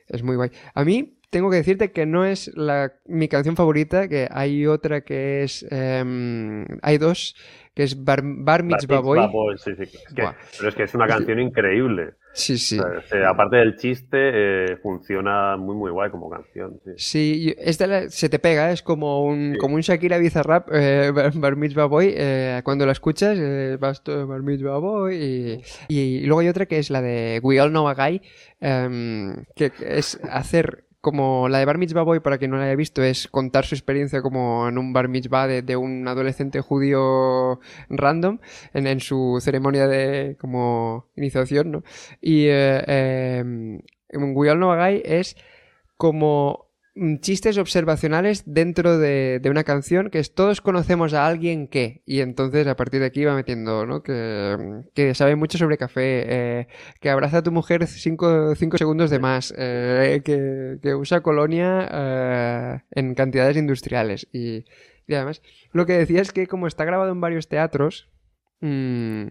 [0.08, 0.52] es muy guay.
[0.76, 5.02] A mí tengo que decirte que no es la, mi canción favorita, que hay otra
[5.02, 5.66] que es...
[5.72, 7.36] Eh, hay dos
[7.74, 9.58] que es Bar, Bar Mitzvah Boy.
[9.58, 9.98] sí, sí.
[10.16, 12.16] pero es que es una canción increíble.
[12.34, 12.80] Sí, sí.
[13.28, 16.80] aparte del chiste, eh, funciona muy, muy guay como canción.
[16.96, 21.86] Sí, esta se te pega, es como un, como un Shakira Bizarrap, eh, Bar Mitzvah
[21.86, 22.14] Boy.
[22.16, 25.16] Eh, cuando la escuchas, eh, vas todo Bar Mitzvah Boy.
[25.16, 28.22] Y, y, luego hay otra que es la de We All Know a Guy,
[28.60, 32.76] em, que es hacer como la de Bar Mitzvah Boy, para quien no la haya
[32.76, 38.40] visto, es contar su experiencia como en un Bar Mitzvah de, un adolescente judío random
[38.74, 41.84] en, su ceremonia de como iniciación, ¿no?
[42.22, 43.44] Y eh, eh,
[44.14, 45.36] We All Know a es
[45.98, 46.71] como
[47.22, 52.68] chistes observacionales dentro de, una canción que es todos conocemos a alguien que y entonces
[52.68, 54.04] a partir de aquí va metiendo ¿no?
[54.04, 56.68] que, sabe mucho sobre café eh,
[57.00, 63.16] que abraza a tu mujer cinco, segundos de más eh, que, usa colonia eh, en
[63.16, 64.28] cantidades industriales.
[64.34, 64.66] Y,
[65.08, 65.42] además
[65.74, 68.10] lo que decía es que como está grabado en varios teatros
[68.62, 69.28] mmm,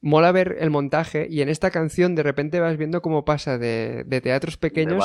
[0.00, 4.04] mola ver el montaje y en esta canción de repente vas viendo cómo pasa de,
[4.22, 5.04] teatros pequeños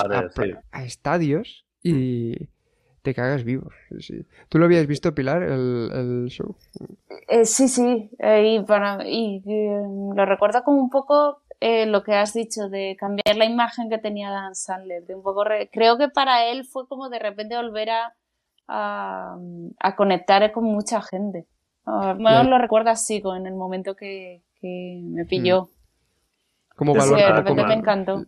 [0.72, 2.50] a, estadios y
[3.02, 3.70] te cagas vivo.
[4.50, 6.56] ¿Tú lo habías visto, Pilar, el, show?
[7.28, 9.82] Eh, sí, sí, eh, y, para, y eh,
[10.16, 14.30] lo recuerdo como un poco lo que has dicho de cambiar la imagen que tenía
[14.30, 15.06] Dan Sandler.
[15.06, 18.14] De un poco creo que para él fue como de repente volver a,
[18.68, 21.46] a, conectar con mucha gente.
[21.86, 25.64] Bueno, lo recuerdo así, en el momento que, que me pilló.
[25.64, 25.68] Mm.
[26.78, 28.26] Como valor, de repente me encantó.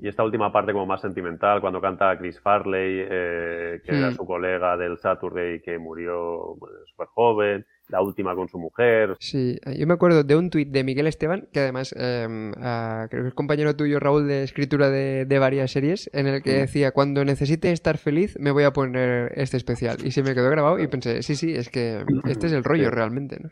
[0.00, 4.14] Y esta última parte como más sentimental, cuando canta Chris Farley, eh, que era mm.
[4.14, 9.16] su colega del Saturday que murió súper joven, la última con su mujer.
[9.20, 13.28] Sí, yo me acuerdo de un tuit de Miguel Esteban, que además em, creo que
[13.28, 16.60] es compañero tuyo, Raúl, de escritura de, varias series, en el que mm.
[16.60, 19.98] decía, cuando necesite estar feliz, me voy a poner este especial.
[20.04, 22.90] Y se me quedó grabado y pensé, sí, sí, es que este es el rollo
[22.90, 23.38] realmente.
[23.40, 23.50] ¿no?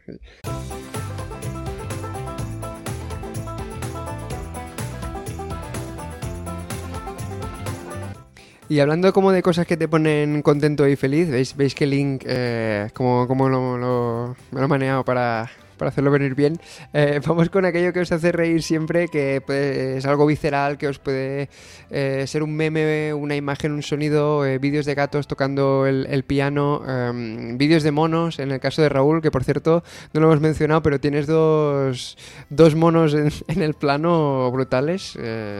[8.72, 12.22] Y hablando como de cosas que te ponen contento y feliz, veis, veis que Link,
[12.24, 15.50] eh, como, como lo, lo, me lo he maneado para,
[15.82, 16.60] para hacerlo venir bien,
[16.92, 20.86] eh, vamos con aquello que os hace reír siempre, que pues, es algo visceral, que
[20.86, 21.48] os puede
[21.90, 26.84] eh, ser un meme, una imagen, un sonido, eh, vídeos de gatos tocando el, piano,
[26.86, 30.40] em, vídeos de monos, en el caso de Raúl, que por cierto no lo hemos
[30.40, 32.16] mencionado, pero tienes dos,
[32.48, 35.18] dos monos en, el plano brutales.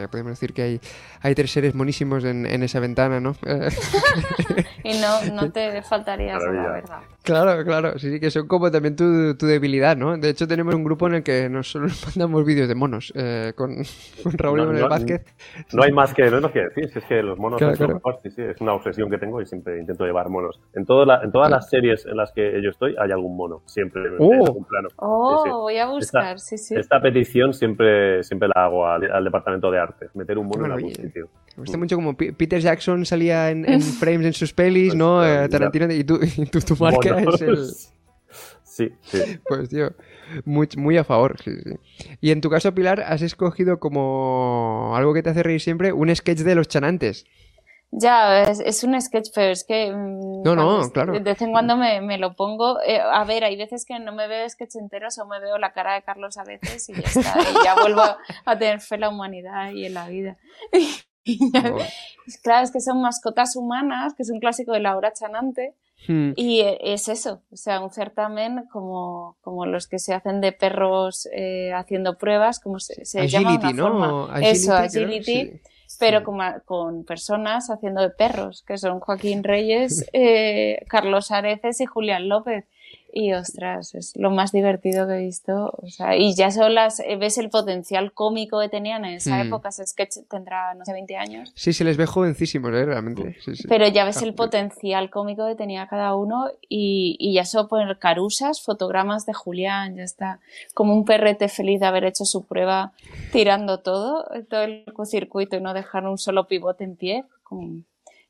[0.09, 0.81] podemos decir que hay,
[1.21, 3.35] hay tres seres monísimos en, esa ventana, ¿no?
[4.85, 7.01] y no, no te faltaría la verdad.
[7.23, 10.12] Claro, claro, sí, que son como también tu, tu debilidad, ¿no?
[10.19, 13.53] De hecho, tenemos un grupo en el que nos solo mandamos vídeos de monos eh,
[13.57, 13.77] con,
[14.25, 15.25] Raúl no, no, Vázquez.
[15.73, 18.43] No hay más que, no que decir, es que los monos son mejor, sí, sí,
[18.43, 20.61] es una obsesión que tengo y siempre intento llevar monos.
[20.75, 24.17] En, en todas las series en las que yo estoy hay algún mono, siempre en
[24.19, 24.47] oh.
[24.47, 24.89] algún plano.
[24.97, 26.75] Oh, voy a buscar, esta, sí, sí.
[26.75, 30.95] Esta petición siempre, siempre la hago al, departamento de arte, meter un mono en algún
[30.95, 31.29] sitio.
[31.57, 35.25] Me gusta mucho como Peter Jackson salía en, frames en sus pelis, ¿no?
[35.25, 37.59] Eh, Tarantino, y tú, y tú tu marca es el...
[38.73, 39.19] Sí, sí.
[39.49, 39.93] Pues tío,
[40.45, 41.37] muy, muy a favor.
[42.21, 46.15] Y en tu caso, Pilar, has escogido como algo que te hace reír siempre un
[46.15, 47.27] sketch de los chanantes.
[47.91, 49.93] Ya, es, un sketch, pero es que...
[49.93, 51.13] Mm, no, no, claro.
[51.13, 52.81] De vez en cuando me, me lo pongo.
[52.81, 55.75] Eh, a ver, hay veces que no me veo sketch enteros o me veo la
[55.75, 57.37] cara de Carlos a veces y ya está.
[57.43, 58.03] y ya vuelvo
[58.47, 60.39] a tener fe en la humanidad y en la vida.
[62.43, 65.77] Claro, es que son mascotas humanas, que es un clásico de la hora chanante.
[66.07, 66.33] Hmm.
[66.37, 70.53] Y e, es eso, o sea, un certamen como, como los que se hacen de
[70.53, 73.83] perros eh, haciendo pruebas, como se, se llama una ¿no?
[73.83, 74.41] forma.
[74.41, 75.61] eso, agility,
[75.99, 81.87] pero con, con, personas haciendo de perros, que son Joaquín Reyes, eh, Carlos Areces y
[81.87, 82.65] Julián López.
[83.15, 85.71] Y ostras, es lo más divertido que he visto.
[85.77, 87.01] O sea, y ya son las.
[87.01, 89.47] Eh, ves el potencial cómico que tenían en esa hmm.
[89.49, 89.69] época.
[89.69, 91.53] Ese sketch tendrá, no sé, 20 años.
[91.55, 92.87] Sí, se les ve jovencísimos, ¿eh?
[92.87, 93.37] realmente.
[93.69, 96.51] Pero ya ves el potencial cómico que tenía cada uno.
[96.71, 100.41] Y, y ya solo poner carusas, fotogramas de Julián, ya está.
[100.73, 102.93] Como un perrete feliz de haber hecho su prueba
[103.31, 107.25] tirando todo, todo el circuito y no dejar un solo pivote en pie.
[107.43, 107.83] Como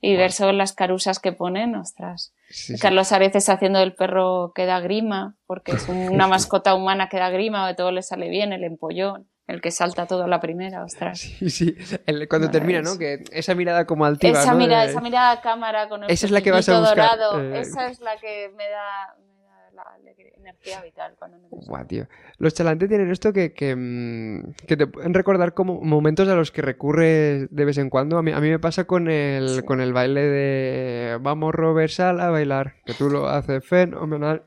[0.05, 2.34] y ver sobre las carusas que ponen, ostras.
[2.80, 7.30] Carlos Areces haciendo el perro que da grima, porque es una mascota humana que da
[7.30, 10.82] grima, de todo le sale bien, el empollón, el que salta todo a la primera,
[10.82, 11.20] ostras.
[11.20, 11.76] Sí, sí,
[12.28, 12.98] cuando termina, ¿no?
[12.98, 14.59] Que esa mirada como altiva, esa ¿no?
[14.59, 16.96] Mirada, Esa mirada a cámara con el Esa es la que vas a buscar.
[16.96, 17.61] Dorado, eh.
[17.61, 19.16] Esa es la que me da,
[20.37, 22.07] energía vital cuando Guau, tío.
[22.39, 26.51] Los chalantes tienen esto que, que, mm, que, te pueden recordar como momentos a los
[26.51, 28.18] que recurres de vez en cuando.
[28.18, 32.20] A mí, a mí me pasa con el, con el baile de Vamos Robert Sal
[32.20, 34.45] a bailar, que tú lo haces fenomenal.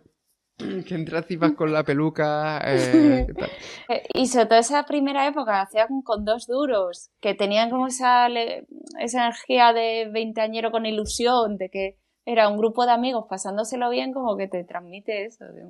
[0.88, 2.62] Que entras y vas con la peluca.
[2.64, 3.28] Eh,
[3.90, 8.28] eh, y sobre todo esa primera época, hacían con dos duros, que tenían como esa,
[8.28, 14.14] esa energía de veinteañero con ilusión, de que era un grupo de amigos pasándoselo bien,
[14.14, 15.64] como que te transmite eso, de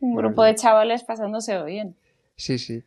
[0.00, 1.96] un, grupo de chavales pasándoselo bien.
[2.38, 2.84] Sí, sí.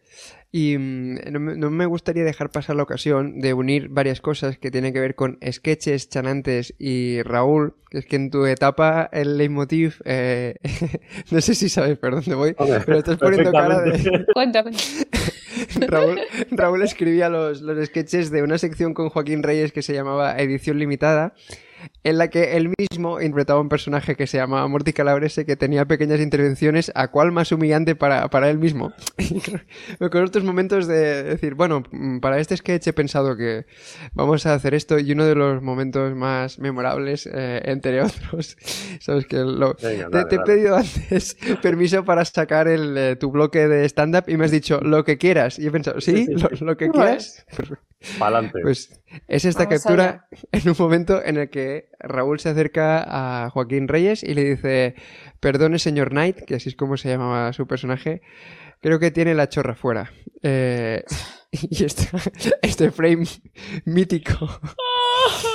[0.52, 4.94] Y mm, no, me gustaría dejar pasar la ocasión de unir varias cosas que tienen
[4.94, 10.02] que ver con sketches, chanantes y Raúl, que es que en tu etapa el leitmotiv,
[10.06, 10.56] eh,
[11.32, 14.26] no sé si sabes por dónde voy, pero estás poniendo cara de...
[14.34, 14.64] cuenta,
[15.88, 16.20] Raúl,
[16.52, 20.78] Raúl escribía los, los sketches de una sección con Joaquín Reyes que se llamaba Edición
[20.78, 21.34] Limitada
[22.04, 25.86] en la que él mismo interpretaba un personaje que se llamaba Morty Calabrese que tenía
[25.86, 28.94] pequeñas intervenciones, a cual más humillante para, para él mismo.
[30.12, 33.66] con estos momentos de decir, bueno, mm, para este sketch he pensado que
[34.14, 38.58] vamos a hacer esto y uno de los momentos más memorables, eh, entre otros,
[39.00, 43.86] sabes que lo, te, he pedido antes permiso para sacar el, eh, tu bloque de
[43.86, 45.60] stand-up y me has dicho lo que quieras.
[45.60, 46.28] Y he pensado, ¿sí?
[46.60, 47.46] Lo, que quieras.
[48.62, 53.04] Pues es esta captura en un momento en el que Raúl se acerca
[53.46, 54.96] a Joaquín Reyes y le dice,
[55.40, 58.22] perdone señor Knight, que así es como se llamaba su personaje,
[58.82, 60.12] creo que tiene la chorra fuera.
[60.42, 61.04] Eh,
[61.52, 63.26] y este frame
[63.86, 64.48] mítico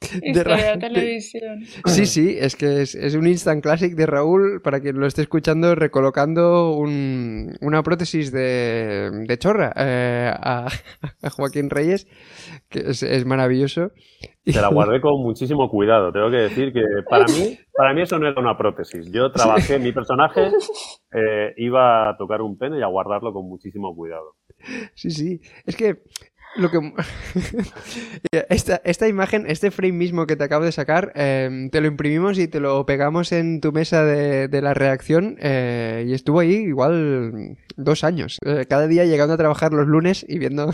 [0.00, 1.60] de la televisión.
[1.86, 5.74] Sí, sí, es que es, un instant classic de Raúl, para quien lo esté escuchando,
[5.74, 10.68] recolocando una prótesis de, chorra eh, a,
[11.36, 12.06] Joaquín Reyes,
[12.68, 13.90] que es, maravilloso.
[14.44, 16.12] Te la guardé con muchísimo cuidado.
[16.12, 19.12] Tengo que decir que para mí, para mí eso no era una prótesis.
[19.12, 20.48] Yo trabajé, mi personaje
[21.12, 24.34] eh, iba a tocar un pene y a guardarlo con muchísimo cuidado.
[24.94, 25.40] Sí, sí.
[25.66, 26.02] Es que
[26.56, 26.78] lo que...
[28.48, 32.38] esta, esta, imagen, este frame mismo que te acabo de sacar, em, te lo imprimimos
[32.38, 36.54] y te lo pegamos en tu mesa de, de la reacción eh, y estuvo ahí
[36.54, 38.38] igual dos años.
[38.44, 40.70] Eh, cada día llegando a trabajar los lunes y viendo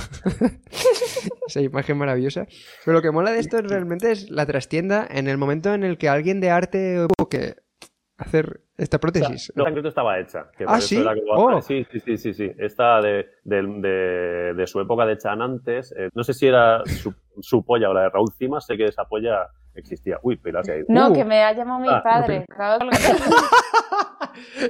[1.46, 2.46] esa imagen maravillosa.
[2.84, 5.98] Pero lo que mola de esto realmente es la trastienda en el momento en el
[5.98, 7.56] que alguien de arte que
[8.18, 9.52] hacer esta prótesis.
[9.54, 10.46] no, la estaba hecha.
[10.66, 11.02] ah, ¿sí?
[11.30, 11.60] Oh.
[11.62, 11.86] sí.
[11.90, 16.24] Sí, sí, sí, sí, Esta de, de, de, su época de Chan antes, eh, no
[16.24, 19.46] sé si era su, su, polla o la de Raúl Cimas, sé que esa polla
[19.74, 20.18] existía.
[20.22, 20.86] Uy, Pilar ido.
[20.88, 22.44] No, que me ha llamado mi ah, padre.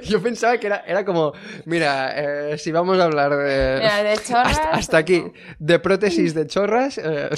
[0.03, 1.33] Yo pensaba que era, era como,
[1.65, 3.79] mira, eh, si vamos a hablar de...
[3.79, 4.59] de chorras...
[4.71, 5.23] Hasta, aquí,
[5.59, 6.97] de prótesis de chorras...
[6.97, 7.29] Eh,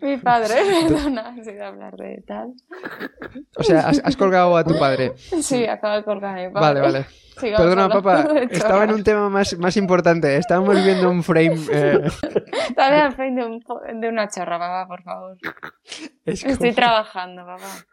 [0.00, 0.54] mi padre,
[0.88, 2.54] perdona, si de hablar de tal.
[3.56, 5.12] O sea, has, colgado a tu padre.
[5.16, 6.80] Sí, acabo de colgar a mi padre.
[6.80, 7.06] Vale, vale.
[7.40, 10.36] Perdona, papá, estaba en un tema más, más importante.
[10.36, 11.58] Estábamos viendo un frame.
[11.72, 12.00] Eh...
[12.68, 15.36] Estaba viendo el frame de, un, de una chorra, papá, por favor.
[16.24, 17.84] Estoy trabajando, papá.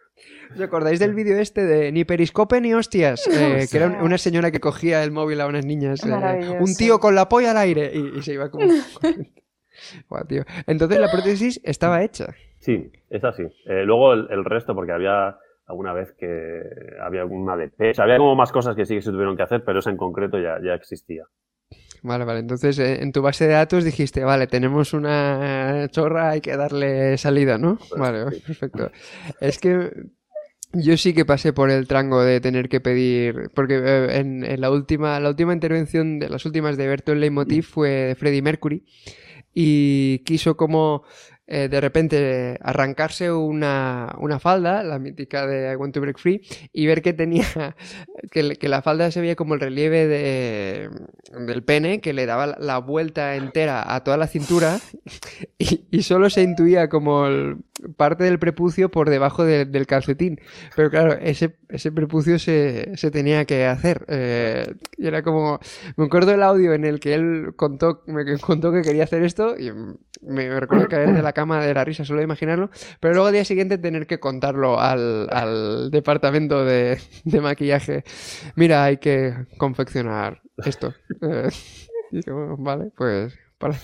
[0.54, 3.26] ¿Os acordáis del vídeo este de ni periscope ni hostias?
[3.28, 6.06] Eh, que era una señora que cogía el móvil a unas niñas.
[6.06, 8.66] Eh, un tío con la polla al aire y, se iba como...
[10.28, 10.44] tío.
[10.68, 12.28] Entonces la prótesis estaba hecha.
[12.60, 13.44] Sí, es así.
[13.66, 15.38] Eh, luego el, resto, porque había
[15.72, 16.62] alguna vez que
[17.02, 19.64] había una de pecho, había como más cosas que sí que se tuvieron que hacer,
[19.64, 21.26] pero esa en concreto ya, ya existía.
[22.04, 22.40] Vale, vale.
[22.40, 27.58] Entonces, en tu base de datos dijiste, vale, tenemos una chorra, hay que darle salida,
[27.58, 27.78] ¿no?
[27.78, 28.92] Pues vale, perfecto.
[29.40, 29.92] Es que
[30.74, 34.72] yo sí que pasé por el trango de tener que pedir, porque eh, en, la
[34.72, 38.84] última, la última intervención de las últimas de Bertolt Leitmotiv fue de Freddie Mercury
[39.54, 41.04] y quiso como
[41.48, 46.42] eh, de repente arrancarse una, una, falda, la mítica de I Want to Break Free,
[46.72, 47.46] y ver que tenía,
[48.32, 50.90] que, que la falda se veía como el relieve de,
[51.46, 54.80] del pene, que le daba la vuelta entera a toda la cintura,
[55.58, 57.28] y, y solo se intuía como
[57.98, 60.40] parte del prepucio por debajo del calcetín.
[60.76, 64.06] Pero claro, ese, ese prepucio se, se tenía que hacer.
[64.08, 65.60] Eh, era como,
[65.98, 69.58] me acuerdo el audio en el que él contó, me contó que quería hacer esto,
[69.58, 69.72] y
[70.22, 72.70] me, recuerdo caer de la cama de la risa solo de imaginarlo,
[73.00, 78.04] pero luego al día siguiente tener que contarlo al, al departamento de, de, maquillaje.
[78.56, 80.94] Mira, hay que confeccionar esto.
[81.24, 81.50] Eh,
[82.12, 82.20] y
[82.58, 83.76] vale, pues para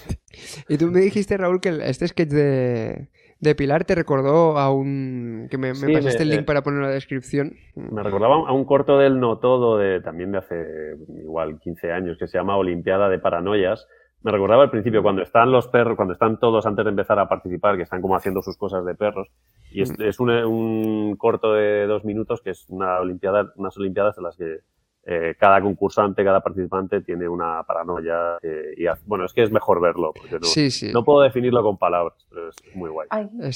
[0.67, 5.47] Y tú me dijiste, Raúl, que este sketch de, de Pilar te recordó a un...
[5.49, 7.53] que me, me pasaste el link para poner en la descripción.
[7.75, 12.17] Me recordaba a un corto del No Todo, de, también de hace igual 15 años,
[12.17, 13.87] que se llama Olimpiada de Paranoias,
[14.23, 17.29] me recordaba al principio cuando están los perros, cuando están todos antes de empezar a
[17.29, 19.29] participar, que están como haciendo sus cosas de perros.
[19.71, 20.49] Y es, mm.
[20.49, 24.59] un, corto de dos minutos que es una olimpiada, unas olimpiadas en las que
[25.05, 28.37] eh, cada concursante, cada participante tiene una paranoia.
[28.41, 32.49] y bueno, es que es mejor verlo, porque no, no puedo definirlo con palabras, pero
[32.49, 33.07] es muy guay.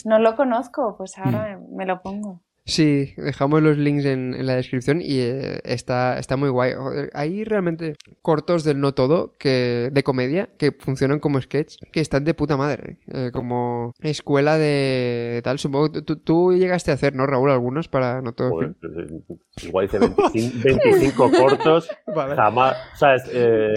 [0.05, 1.75] no lo conozco, pues ahora mm.
[1.75, 2.41] me lo pongo.
[2.65, 6.73] Sí, dejamos los links en, la descripción y eh, está, está muy guay.
[7.13, 12.23] Hay realmente cortos del no todo que de comedia que funcionan como sketch que están
[12.23, 12.99] de puta madre.
[13.07, 15.57] Eh, como escuela de tal.
[15.57, 17.49] Supongo que tú, llegaste a hacer, ¿no, Raúl?
[17.49, 18.51] Algunos para no todo.
[18.51, 19.23] Pues, eh,
[19.63, 21.89] igual hice 25, cortos.
[22.05, 22.77] Jamás.
[22.93, 23.15] O sea,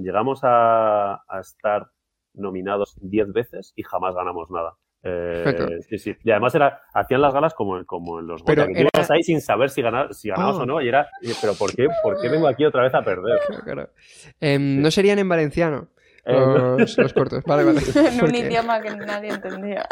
[0.02, 1.90] llegamos a, a estar
[2.34, 4.76] nominados 10 veces y jamás ganamos nada.
[5.06, 6.16] Eh, sí, sí.
[6.24, 9.68] Y además era, hacían las galas como, como en los pero que ahí sin saber
[9.68, 10.66] si, ganar, si ganabas o ah.
[10.66, 10.80] no.
[10.80, 11.08] Y era,
[11.40, 13.38] pero ¿por qué, ¿por qué vengo aquí otra vez a perder?
[14.40, 15.88] Em, ¿No serían en valenciano?
[16.24, 17.44] Eh, los, cortos.
[17.44, 17.80] Vale, vale.
[17.94, 19.86] en un idioma que nadie entendía.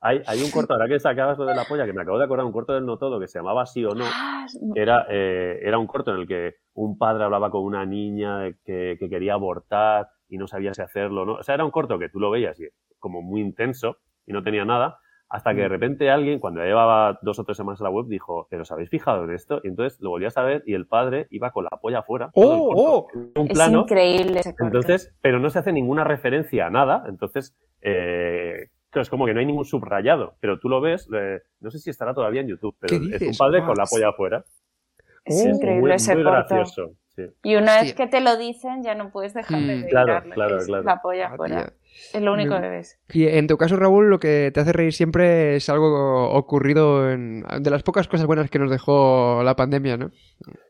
[0.00, 2.24] Hay, hay un corto, ahora que sacabas lo de la polla, que me acabo de
[2.24, 5.58] acordar, un corto del No Todo que se llamaba Sí o No, Ah, era, eh,
[5.62, 9.32] era un corto en el que un padre hablaba con una niña que, que quería
[9.32, 11.34] abortar y no sabía si hacerlo, ¿no?
[11.34, 12.68] O sea, era un corto que tú lo veías y
[12.98, 13.96] como muy intenso
[14.28, 14.98] y no tenía nada,
[15.30, 18.06] hasta que de repente alguien, cuando ya llevaba dos o tres semanas en la web,
[18.06, 19.60] dijo, ¿pero os habéis fijado en esto?
[19.64, 22.30] Y entonces lo volvías a ver y el padre iba con la polla afuera.
[22.34, 24.64] todo el ¡Oh, corto, un es increíble ese corto.
[24.64, 29.40] Entonces, pero no se hace ninguna referencia a nada, entonces, eh, es como que no
[29.40, 32.74] hay ningún subrayado, pero tú lo ves, eh, no sé si estará todavía en YouTube,
[32.80, 34.44] pero ¿Qué es un padre con la polla afuera.
[35.26, 36.38] es Oh, increíble muy, ese muy corto.
[36.54, 36.92] gracioso.
[37.14, 37.26] sí.
[37.42, 39.68] Y una vez que te lo dicen, ya no puedes dejar de Mm.
[39.68, 40.84] reírle, Claro, que claro, es claro.
[40.84, 41.56] La polla Ah, fuera.
[41.66, 41.72] tía.
[42.14, 42.98] Es lo único que ves.
[43.12, 47.44] Y en tu caso, Raúl, lo que te hace reír siempre es algo ocurrido en...
[47.60, 50.10] de las pocas cosas buenas que nos dejó la pandemia, ¿no?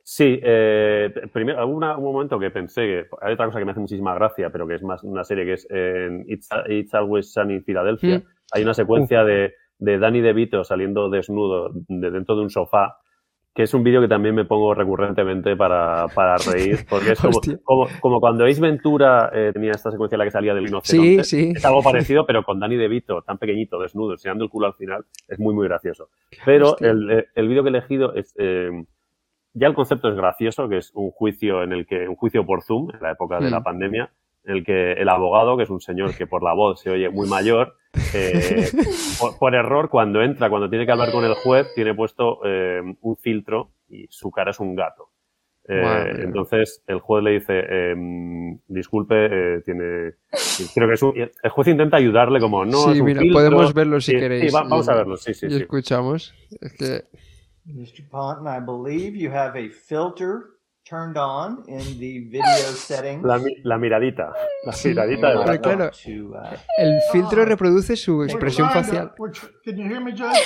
[0.02, 3.80] Sí, eh, primero, hubo un momento que pensé que hay otra cosa que me hace
[3.80, 7.54] muchísima gracia, pero que es más una serie que es en It's, It's Always Sunny
[7.54, 8.18] en Filadelfia.
[8.18, 8.22] Mm.
[8.52, 12.96] Hay una secuencia de, de Danny DeVito saliendo desnudo de dentro de un sofá,
[13.58, 17.40] que es un vídeo que también me pongo recurrentemente para, para reír, porque es como,
[17.64, 20.68] como, como cuando Ace Ventura eh, tenía esta secuencia en la que salía del Sí,
[20.68, 21.24] rinoceronte.
[21.24, 21.52] sí.
[21.56, 25.04] Es algo parecido, pero con Danny DeVito, tan pequeñito, desnudo, enseñando el culo al final,
[25.26, 26.08] es muy, muy gracioso.
[26.44, 26.88] Pero Hostia.
[26.90, 28.32] el, eh, el vídeo que he elegido es...
[28.38, 28.70] eh,
[29.54, 32.62] ya el concepto es gracioso, que es un juicio en el que, un juicio por
[32.62, 33.50] Zoom, en la época de Mm.
[33.50, 34.10] la pandemia, en
[34.44, 37.28] el que el abogado, que es un señor que por la voz se oye muy
[37.28, 37.76] mayor,
[38.14, 38.68] eh,
[39.20, 42.80] por, por error, cuando entra, cuando tiene que hablar con el juez, tiene puesto eh,
[43.00, 45.10] un filtro y su cara es un gato.
[45.70, 47.62] Eh, entonces el juez le dice,
[48.68, 49.14] disculpe,
[49.56, 50.12] eh, tiene,
[50.74, 53.38] creo que es un- el juez intenta ayudarle como, no, sí, es un mira, filtro".
[53.38, 54.50] podemos verlo si queréis.
[54.50, 55.56] sí, va- vamos Y- a verlo, sí, sí, y sí.
[55.62, 56.34] escuchamos.
[56.60, 57.04] Es que...
[57.66, 58.08] Mr.
[58.10, 60.44] Ponton, I believe you have a filter
[60.88, 63.22] turned on in the video setting.
[63.22, 64.32] La, la miradita,
[64.64, 65.62] la miradita del pero gato.
[65.62, 65.90] claro.
[65.90, 69.50] To, uh, El filtro reproduce su expresión trying to- facial.
[69.64, 70.38] can you hear me, Judge?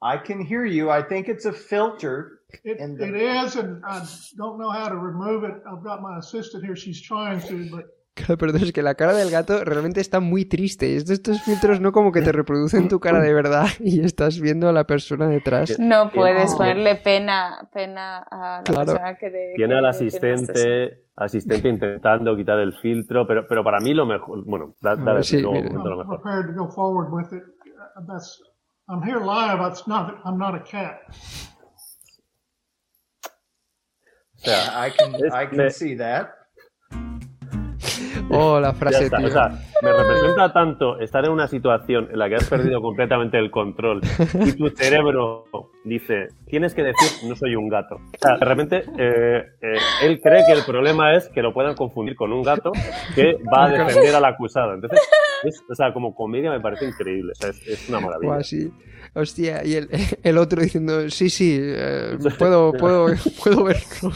[0.00, 0.90] I can hear you.
[0.90, 2.40] I think it's a filter.
[2.64, 4.06] It, the- it is, and I
[4.36, 5.54] don't know how to remove it.
[5.70, 6.76] I've got my assistant here.
[6.76, 7.84] She's trying to, but
[8.26, 10.96] Claro, pero es que la cara del gato realmente está muy triste.
[10.96, 14.68] Estos, estos filtros no como que te reproducen tu cara de verdad y estás viendo
[14.68, 15.78] a la persona detrás.
[15.78, 16.56] No puedes Ah.
[16.56, 18.86] ponerle pena, pena a la Claro.
[18.92, 23.62] persona que de- Tiene que- al no asistente, asistente intentando quitar el filtro, pero, pero
[23.62, 26.20] para mí lo mejor, bueno, da, da- ver, sí, comento lo I'm mejor.
[26.20, 27.44] prepared to go forward with it.
[28.06, 28.40] That's
[28.88, 29.60] I'm here live.
[29.70, 30.14] It's not.
[30.24, 30.96] I'm not a cat.
[34.36, 36.30] O sea, I can I can me- see that.
[38.40, 39.16] Oh, la frase, está.
[39.16, 39.26] tío.
[39.28, 39.48] O sea,
[39.82, 44.00] me representa tanto estar en una situación en la que has perdido completamente el control
[44.44, 45.46] y tu cerebro
[45.84, 47.94] dice, tienes que decir, no soy un gato.
[47.94, 51.74] O sea, de repente, eh, eh, él cree que el problema es que lo puedan
[51.74, 52.70] confundir con un gato
[53.14, 54.74] que va a defender al acusado.
[54.74, 55.00] Entonces,
[55.44, 57.32] es- o sea, como comedia me parece increíble.
[57.32, 58.42] O sea, es, es una maravilla.
[58.42, 58.70] Sí.
[59.14, 59.88] Hostia, y el,
[60.22, 63.06] el otro diciendo, sí, sí, eh, puedo, puedo,
[63.42, 64.12] puedo verlo.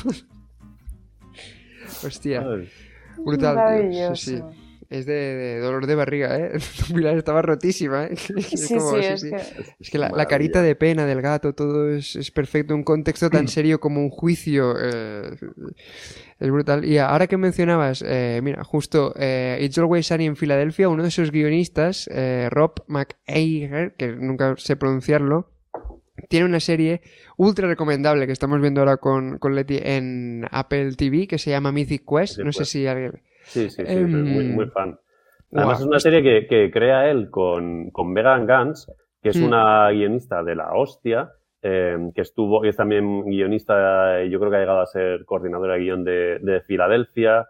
[2.04, 2.68] Hostia, Ay.
[3.24, 3.80] brutal, tío.
[3.80, 4.16] Maravilloso.
[4.16, 4.42] Sí, sí.
[4.90, 6.52] Es de, de dolor de barriga, ¿eh?
[6.94, 8.10] Pilar estaba rotísima, ¿eh?
[8.52, 9.30] Es Sí, como, sí, sí, es sí.
[9.30, 12.74] que Es que la, carita de pena del gato, todo es, es perfecto.
[12.74, 14.74] Un contexto tan serio como un juicio.
[14.78, 15.30] eh,
[16.38, 16.84] es brutal.
[16.84, 21.10] Y ahora que mencionabas, eh, mira, justo eh, It's Always Sunny en Filadelfia, uno de
[21.10, 25.51] sus guionistas, eh, Rob McEiger, que nunca sé pronunciarlo,
[26.28, 27.00] tiene una serie
[27.36, 31.72] ultra recomendable que estamos viendo ahora con, con Leti en Apple TV que se llama
[31.72, 32.38] Mythic Quest.
[32.40, 33.22] No sé si alguien.
[33.44, 34.98] Sí, sí, sí, Em, muy, muy fan.
[35.54, 38.90] Además es una serie que, que crea él con, con Megan Gans,
[39.22, 39.44] que es Hmm.
[39.44, 41.30] una guionista de la hostia,
[41.62, 45.24] eh, que estuvo, y es también guionista, eh, yo creo que ha llegado a ser
[45.24, 47.46] coordinadora de guion de, de Filadelfia,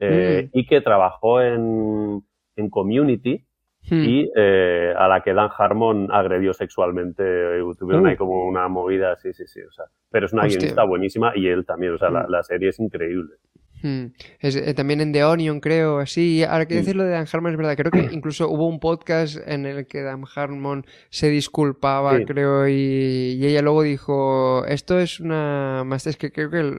[0.00, 2.22] eh, y que trabajó en,
[2.56, 3.44] en Community,
[3.88, 4.04] Hmm.
[4.04, 7.22] y eh, a la que Dan Harmon agredió sexualmente.
[7.24, 8.08] eh, Tuvieron Uh.
[8.08, 9.60] ahí como una movida, sí, sí, sí.
[9.62, 10.58] O sea, pero es una Hostia.
[10.58, 11.92] guionista buenísima y él también.
[11.92, 12.30] O sea, la, Mm.
[12.30, 13.34] la serie es increíble.
[13.82, 14.06] Hmm.
[14.40, 16.42] Es, eh, también en The Onion, creo, así.
[16.42, 17.76] Ahora que decirlo de Dan Harmon es verdad.
[17.76, 22.24] Creo que incluso hubo un podcast en el que Dan Harmon se disculpaba, Sí.
[22.24, 25.84] creo, y, y ella luego dijo: Esto es una.
[25.84, 26.60] Más es que creo que.
[26.60, 26.78] el-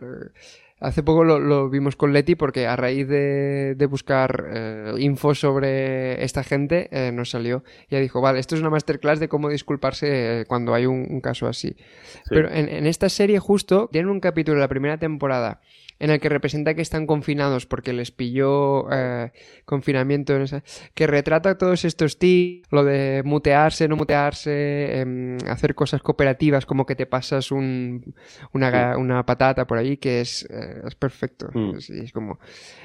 [0.80, 5.34] Hace poco lo, lo vimos con Leti porque a raíz de, de buscar eh, info
[5.34, 7.64] sobre esta gente eh, nos salió.
[7.90, 11.20] Ella dijo, vale, esto es una masterclass de cómo disculparse eh, cuando hay un, un
[11.20, 11.70] caso así.
[11.70, 12.22] Sí.
[12.30, 15.62] Pero en, en esta serie justo tienen un capítulo de la primera temporada
[16.00, 19.32] en el que representa que están confinados porque les pilló eh,
[19.66, 25.76] confinamiento, en esa, que retrata todos estos tips, lo de mutearse, no mutearse, em, hacer
[25.76, 28.14] cosas cooperativas como que te pasas un,
[28.54, 31.50] una, una, patata por ahí, que es, eh, es perfecto.
[31.54, 31.78] Mm.
[31.78, 32.40] Es, como...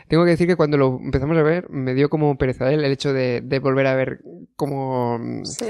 [0.09, 3.13] Tengo que decir que cuando lo empezamos a ver me dio como pereza el hecho
[3.13, 4.21] de, de volver a ver
[4.57, 5.21] como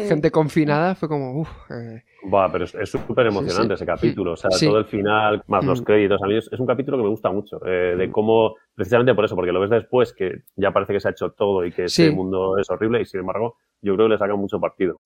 [0.09, 1.41] gente confinada, fue como...
[1.41, 4.33] Uf, eh, pero es súper emocionante ese capítulo.
[4.33, 5.85] O sea, todo el final, más los mm.
[5.85, 6.23] créditos.
[6.23, 7.61] A mí es, un capítulo que me gusta mucho.
[7.67, 8.13] Eh, de mm.
[8.13, 11.31] cómo, precisamente por eso, porque lo ves después que ya parece que se ha hecho
[11.31, 14.37] todo y que ese mundo es horrible y sin embargo, yo creo que le saca
[14.37, 14.99] mucho partido.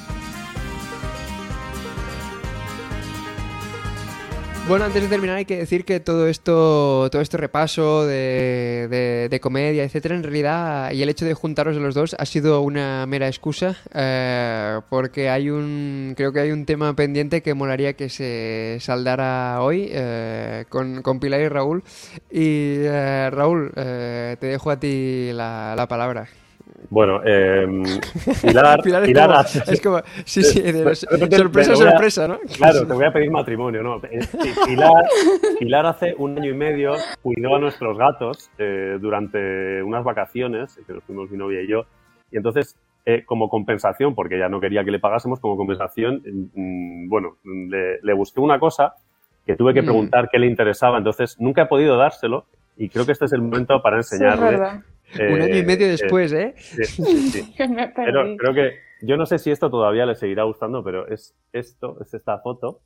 [4.69, 9.41] Bueno, antes de terminar hay que decir que todo esto, todo este repaso de, de,
[9.41, 13.29] comedia, etcétera, en realidad, y el hecho de juntaros los dos ha sido una mera
[13.29, 18.79] excusa, eh, porque hay un, creo que hay un tema pendiente que molaría que se
[18.81, 21.85] saldara hoy eh, con, con, Pilar y Raúl.
[22.29, 26.29] Y eh, Raúl, te dejo a ti la, la palabra.
[26.91, 27.67] Bueno, eh,
[28.43, 30.63] Pilar, Pilar, es, como, sí, sí,
[31.31, 32.39] sorpresa, sorpresa, ¿no?
[32.57, 33.97] Claro, te voy a pedir matrimonio, ¿no?
[34.05, 34.21] Eh,
[35.59, 40.93] Pilar, hace un año y medio cuidó a nuestros gatos eh, durante unas vacaciones, que
[40.93, 41.87] nos fuimos mi novia y yo,
[42.31, 46.23] y entonces, eh, como compensación, porque ella no quería que le pagásemos, como compensación,
[46.55, 48.95] mm, bueno, le, le, busqué una cosa
[49.47, 49.87] que tuve que mm.
[49.87, 52.47] preguntar qué le interesaba, entonces nunca he podido dárselo,
[52.77, 54.83] y creo que este es el momento para enseñarle
[55.15, 56.55] un año y medio eh, después, ¿eh?
[56.57, 57.55] Sí, sí,
[57.97, 61.99] pero creo que yo no sé si esto todavía le seguirá gustando, pero es esto,
[62.01, 62.81] es esta foto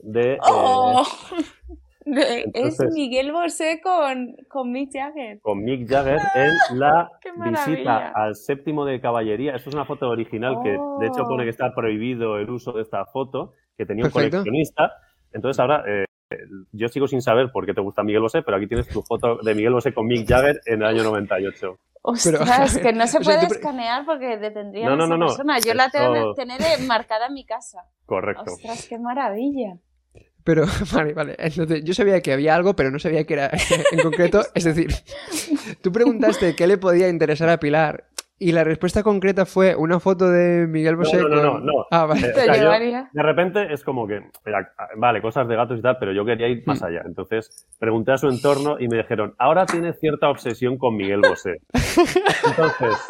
[0.00, 0.34] de.
[0.34, 1.04] Eh, oh,
[2.52, 5.40] es Miguel Bosé con, con, Mick Jagger.
[5.40, 7.10] Con Mick Jagger en la
[7.46, 9.54] visita al séptimo de caballería.
[9.54, 12.82] Eso es una foto original que, de hecho, pone que está prohibido el uso de
[12.82, 14.92] esta foto, que tenía un coleccionista.
[15.32, 16.04] Entonces ahora eh,
[16.72, 19.38] yo sigo sin saber por qué te gusta Miguel Bosé, pero aquí tienes tu foto
[19.42, 21.78] de Miguel Bosé con Mick Jagger en el año 98.
[22.02, 25.58] Ostras, que no se puede escanear porque detendría no, no, no, persona.
[25.58, 27.84] Yo la tengo tener marcada en mi casa.
[28.04, 28.52] Correcto.
[28.52, 29.78] Ostras, qué maravilla.
[30.44, 31.34] Pero, vale, vale.
[31.38, 33.50] Entonces, yo sabía que había algo, pero no sabía que era
[33.92, 34.42] en concreto.
[34.54, 34.90] Es decir,
[35.82, 38.04] tú preguntaste qué le podía interesar a Pilar
[38.38, 41.18] y la respuesta concreta fue una foto de Miguel Bosé.
[41.18, 41.86] No, no, no, no.
[41.90, 42.28] Ah, vale.
[42.28, 44.20] Eh, de repente es como que,
[44.96, 46.84] vale, cosas de gatos y tal, pero yo quería ir más mm.
[46.84, 47.02] allá.
[47.06, 51.58] Entonces pregunté a su entorno y me dijeron, ahora tiene cierta obsesión con Miguel Bosé.
[52.46, 53.08] Entonces,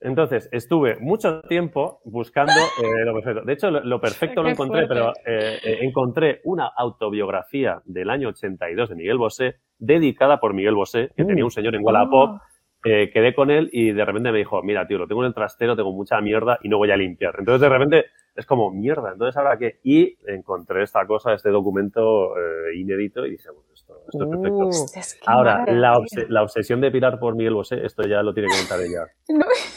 [0.00, 3.44] entonces estuve mucho tiempo buscando eh, lo perfecto.
[3.44, 8.94] De hecho, lo, perfecto lo encontré, pero eh, encontré una autobiografía del año 82 de
[8.94, 12.36] Miguel Bosé, dedicada por Miguel Bosé, que tenía un señor en Wallapop.
[12.36, 12.42] Ah.
[12.88, 15.34] Eh, quedé con él y de repente me dijo, mira, tío, lo tengo en el
[15.34, 17.34] trastero, tengo mucha mierda y no voy a limpiar.
[17.38, 18.06] Entonces de repente
[18.36, 19.80] es como, mierda, entonces ahora qué.
[19.82, 24.68] Y encontré esta cosa, este documento eh, inédito y dije, bueno, esto, esto es perfecto.
[24.68, 28.58] Uh, ahora, la, la, obsesión de Pilar por Miguel Bosé, esto ya lo tiene que
[28.58, 29.06] contar ella.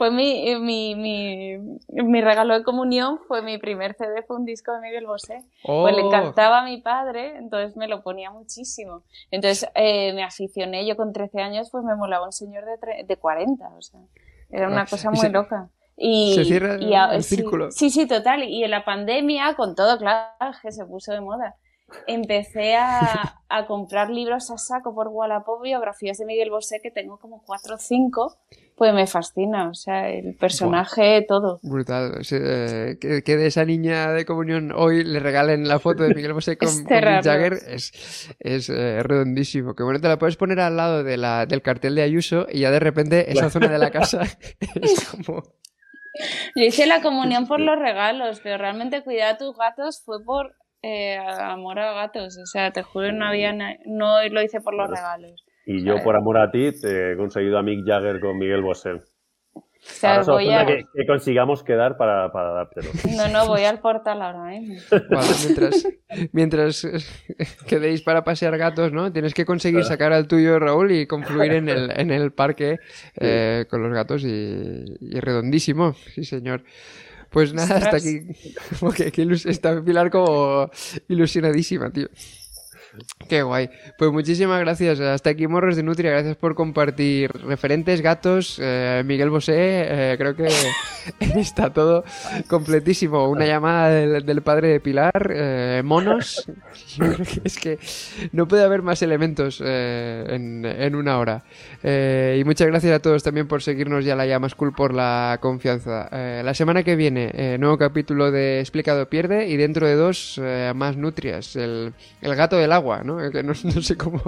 [0.00, 4.72] Fue mi, mi, mi, mi, regalo de comunión, fue mi primer CD, fue un disco
[4.72, 5.44] de Miguel Bosé.
[5.62, 6.06] Pues le oh.
[6.06, 9.02] encantaba a mi padre, entonces me lo ponía muchísimo.
[9.30, 13.16] Entonces eh, me aficioné, yo con 13 años, pues me molaba un señor de, de
[13.18, 14.00] 40, o sea,
[14.48, 15.68] era una cosa muy loca.
[15.98, 16.76] Y, se cierra
[17.12, 17.70] el círculo.
[17.70, 18.44] Sí, sí, total.
[18.44, 20.32] Y en la pandemia, con todo, claro,
[20.62, 21.56] que se puso de moda
[22.06, 27.18] empecé a, a, comprar libros a saco por Wallapop, biografías de Miguel Bosé, que tengo
[27.18, 28.38] como cuatro o cinco,
[28.80, 31.60] pues me fascina, o sea, el personaje, todo.
[31.62, 32.22] Brutal.
[32.30, 36.56] Eh, que, de esa niña de comunión hoy le regalen la foto de Miguel Bosé
[36.58, 39.74] con, Jagger es, es eh, redondísimo.
[39.74, 42.60] Que bueno, te la puedes poner al lado de la, del cartel de Ayuso y
[42.60, 44.22] ya de repente esa zona de la casa
[44.80, 45.42] es como...
[46.56, 50.54] Yo hice la comunión por los regalos, pero realmente cuidar a tus gatos fue por
[50.82, 52.38] eh, amor a gatos.
[52.38, 55.44] O sea, te juro, no había no lo hice por los regalos.
[55.66, 58.92] Y yo, por amor a ti, te he conseguido a Mick Jagger con Miguel Bosé.
[59.82, 60.66] O sea, voy a...
[60.66, 62.90] que, consigamos quedar para, para dártelo.
[63.16, 64.76] No, no, voy al portal ahora mismo.
[65.44, 65.88] mientras,
[66.32, 66.86] mientras
[67.66, 69.10] quedéis para pasear gatos, ¿no?
[69.12, 72.78] Tienes que conseguir sacar al tuyo, Raúl, y confluir en el, en el parque
[73.18, 76.62] eh, con los gatos y, y redondísimo, sí señor.
[77.30, 78.22] Pues nada, hasta aquí.
[78.78, 80.70] Como que, que está Pilar como
[81.08, 82.08] ilusionadísima, tío.
[83.28, 83.70] Qué guay.
[83.98, 84.98] Pues muchísimas gracias.
[84.98, 86.10] Hasta aquí Morros de Nutria.
[86.10, 89.54] Gracias por compartir referentes, gatos, eh, Miguel Bosé.
[89.56, 90.48] Eh, creo que
[91.38, 92.04] está todo
[92.48, 93.28] completísimo.
[93.28, 96.44] Una llamada del, padre de Pilar, eh, monos.
[97.44, 97.78] Es que
[98.32, 101.44] no puede haber más elementos en, en, una hora.
[101.82, 106.08] y muchas gracias a todos también por seguirnos ya la llama School por la confianza.
[106.10, 110.40] la semana que viene, nuevo capítulo de Explicado Pierde y dentro de dos
[110.74, 111.54] más Nutrias.
[111.54, 113.18] El, el gato del agua agua, ¿no?
[113.30, 114.20] Que no, sé cómo,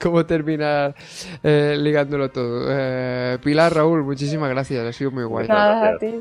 [0.00, 0.94] cómo terminar
[1.42, 2.66] eh, ligándolo todo.
[2.68, 5.48] Eh, Pilar, Raúl, muchísimas gracias, ha sido muy guay.
[5.48, 6.20] Nada, a ti.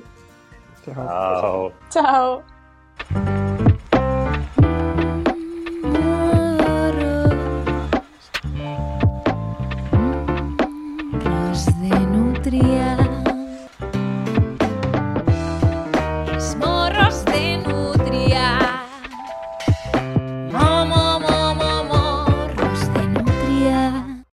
[0.86, 1.74] Chao.
[1.90, 2.44] Chao.